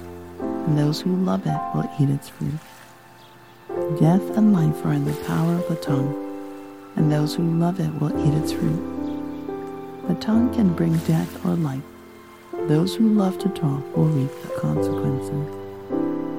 and 0.40 0.78
those 0.78 1.00
who 1.00 1.16
love 1.16 1.44
it 1.46 1.60
will 1.74 1.90
eat 1.98 2.10
its 2.10 2.28
fruit. 2.28 2.58
Death 3.98 4.36
and 4.36 4.52
life 4.52 4.84
are 4.86 4.92
in 4.92 5.04
the 5.04 5.24
power 5.24 5.54
of 5.54 5.68
the 5.68 5.76
tongue, 5.76 6.14
and 6.94 7.10
those 7.10 7.34
who 7.34 7.42
love 7.42 7.80
it 7.80 7.92
will 8.00 8.14
eat 8.26 8.34
its 8.34 8.52
fruit. 8.52 8.97
The 10.08 10.14
tongue 10.14 10.54
can 10.54 10.72
bring 10.72 10.96
death 11.00 11.44
or 11.44 11.54
life. 11.54 11.82
Those 12.66 12.94
who 12.94 13.10
love 13.10 13.38
to 13.40 13.48
talk 13.50 13.94
will 13.94 14.06
reap 14.06 14.30
the 14.40 14.58
consequences. 14.58 15.54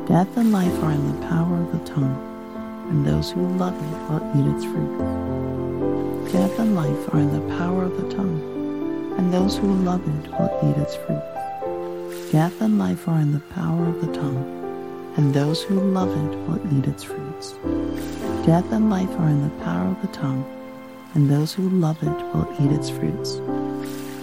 Death 0.08 0.36
and 0.38 0.52
life 0.52 0.84
are 0.84 0.92
in 0.92 1.06
the 1.06 1.28
power 1.28 1.62
of 1.62 1.72
the 1.72 1.86
tongue, 1.86 2.18
and 2.90 3.06
those 3.06 3.30
who 3.30 3.48
love 3.58 3.76
it 3.76 4.10
will 4.10 4.26
eat 4.36 4.56
its 4.56 4.66
fruit. 4.66 4.98
Death 6.32 6.58
and 6.58 6.76
life 6.76 7.14
are 7.14 7.20
in 7.20 7.32
the 7.32 7.56
power 7.58 7.84
of 7.84 7.96
the 8.02 8.10
tongue, 8.16 8.42
and 9.20 9.32
those 9.32 9.58
who 9.58 9.72
love 9.72 10.02
it 10.02 10.32
will 10.32 10.52
eat 10.68 10.78
its 10.82 10.96
fruit. 10.96 12.32
Death 12.32 12.60
and 12.62 12.80
life 12.80 13.08
are 13.08 13.20
in 13.20 13.34
the 13.34 13.46
power 13.54 13.86
of 13.86 14.02
the 14.02 14.12
tongue, 14.12 15.14
and 15.16 15.32
those 15.32 15.62
who 15.62 15.80
love 15.80 16.10
it 16.10 16.38
will 16.48 16.60
eat 16.76 16.88
its 16.88 17.04
fruits. 17.04 17.54
Death 18.48 18.72
and 18.72 18.90
life 18.90 19.12
are 19.20 19.30
in 19.30 19.44
the 19.44 19.64
power 19.64 19.90
of 19.90 20.02
the 20.02 20.08
tongue, 20.08 20.44
and 21.14 21.30
those 21.30 21.54
who 21.54 21.70
love 21.70 22.02
it 22.04 22.18
will 22.34 22.48
eat 22.60 22.72
its 22.72 22.90
fruits. 22.90 23.38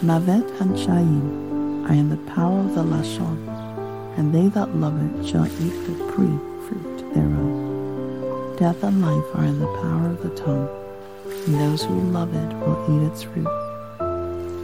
Mavet 0.02 0.48
and 0.60 0.78
Chaim 0.78 1.86
are 1.86 1.92
in 1.92 2.08
the 2.08 2.32
power 2.32 2.60
of 2.60 2.74
the 2.74 2.82
Lashon, 2.82 3.38
and 4.16 4.34
they 4.34 4.48
that 4.48 4.76
love 4.76 4.96
it 5.02 5.26
shall 5.26 5.46
eat 5.46 5.76
the 5.86 6.12
pre 6.12 6.28
fruit 6.66 7.14
thereof. 7.14 8.58
Death 8.58 8.82
and 8.84 9.02
life 9.02 9.34
are 9.34 9.44
in 9.44 9.58
the 9.58 9.66
power 9.82 10.10
of 10.10 10.22
the 10.22 10.34
tongue, 10.36 10.68
and 11.46 11.54
those 11.54 11.82
who 11.82 12.00
love 12.12 12.34
it 12.34 12.54
will 12.54 12.78
eat 12.94 13.06
its 13.06 13.22
fruit. 13.22 13.48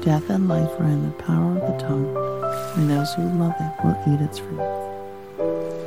Death 0.03 0.31
and 0.31 0.49
life 0.49 0.71
are 0.81 0.87
in 0.87 1.05
the 1.05 1.23
power 1.23 1.59
of 1.59 1.73
the 1.73 1.79
tongue, 1.87 2.17
and 2.77 2.91
those 2.91 3.13
who 3.15 3.23
love 3.39 3.55
it 3.61 3.85
will 3.85 4.15
eat 4.15 4.21
its 4.21 4.39
fruit. 4.39 4.93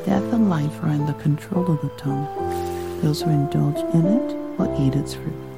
Death 0.06 0.34
and 0.34 0.50
life 0.50 0.84
are 0.84 0.90
in 0.90 1.06
the 1.06 1.14
control 1.14 1.72
of 1.72 1.82
the 1.82 1.90
tongue. 1.98 2.28
Those 3.02 3.22
who 3.22 3.30
indulge 3.30 3.80
in 3.94 4.06
it 4.06 4.58
will 4.58 4.74
eat 4.80 4.96
its 4.96 5.16
fruit. 5.16 5.55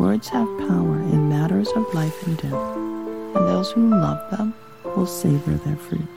Words 0.00 0.30
have 0.30 0.48
power 0.60 0.96
in 1.12 1.28
matters 1.28 1.68
of 1.76 1.92
life 1.92 2.26
and 2.26 2.34
death, 2.38 2.54
and 2.54 3.34
those 3.34 3.70
who 3.72 3.90
love 3.90 4.30
them 4.30 4.54
will 4.96 5.04
savor 5.04 5.52
their 5.56 5.76
fruit. 5.76 6.08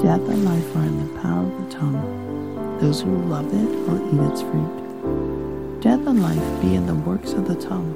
Death 0.00 0.20
and 0.28 0.44
life 0.44 0.76
are 0.76 0.84
in 0.84 1.04
the 1.04 1.20
power 1.20 1.42
of 1.42 1.64
the 1.64 1.74
tongue. 1.74 2.78
Those 2.80 3.00
who 3.00 3.10
love 3.24 3.52
it 3.52 3.68
will 3.88 4.06
eat 4.14 4.30
its 4.30 4.42
fruit. 4.42 5.80
Death 5.80 6.06
and 6.06 6.22
life 6.22 6.62
be 6.62 6.76
in 6.76 6.86
the 6.86 6.94
works 6.94 7.32
of 7.32 7.48
the 7.48 7.56
tongue. 7.56 7.92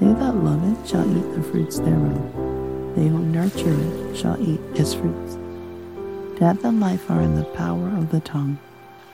They 0.00 0.12
that 0.12 0.42
love 0.42 0.64
it 0.72 0.88
shall 0.88 1.06
eat 1.16 1.32
the 1.32 1.44
fruits 1.44 1.78
thereof. 1.78 2.96
They 2.96 3.06
who 3.06 3.20
nurture 3.20 3.78
it 3.80 4.16
shall 4.16 4.42
eat 4.42 4.60
its 4.74 4.94
fruits. 4.94 5.38
Death 6.40 6.64
and 6.64 6.80
life 6.80 7.08
are 7.12 7.20
in 7.20 7.36
the 7.36 7.44
power 7.44 7.90
of 7.90 8.10
the 8.10 8.18
tongue, 8.18 8.58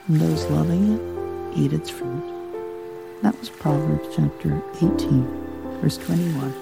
and 0.07 0.19
those 0.19 0.49
loving 0.49 0.93
it 0.93 1.55
eat 1.55 1.71
its 1.71 1.91
fruit. 1.91 2.30
That 3.21 3.39
was 3.39 3.49
Proverbs 3.51 4.15
chapter 4.15 4.63
18, 4.77 5.77
verse 5.79 5.97
21. 5.97 6.60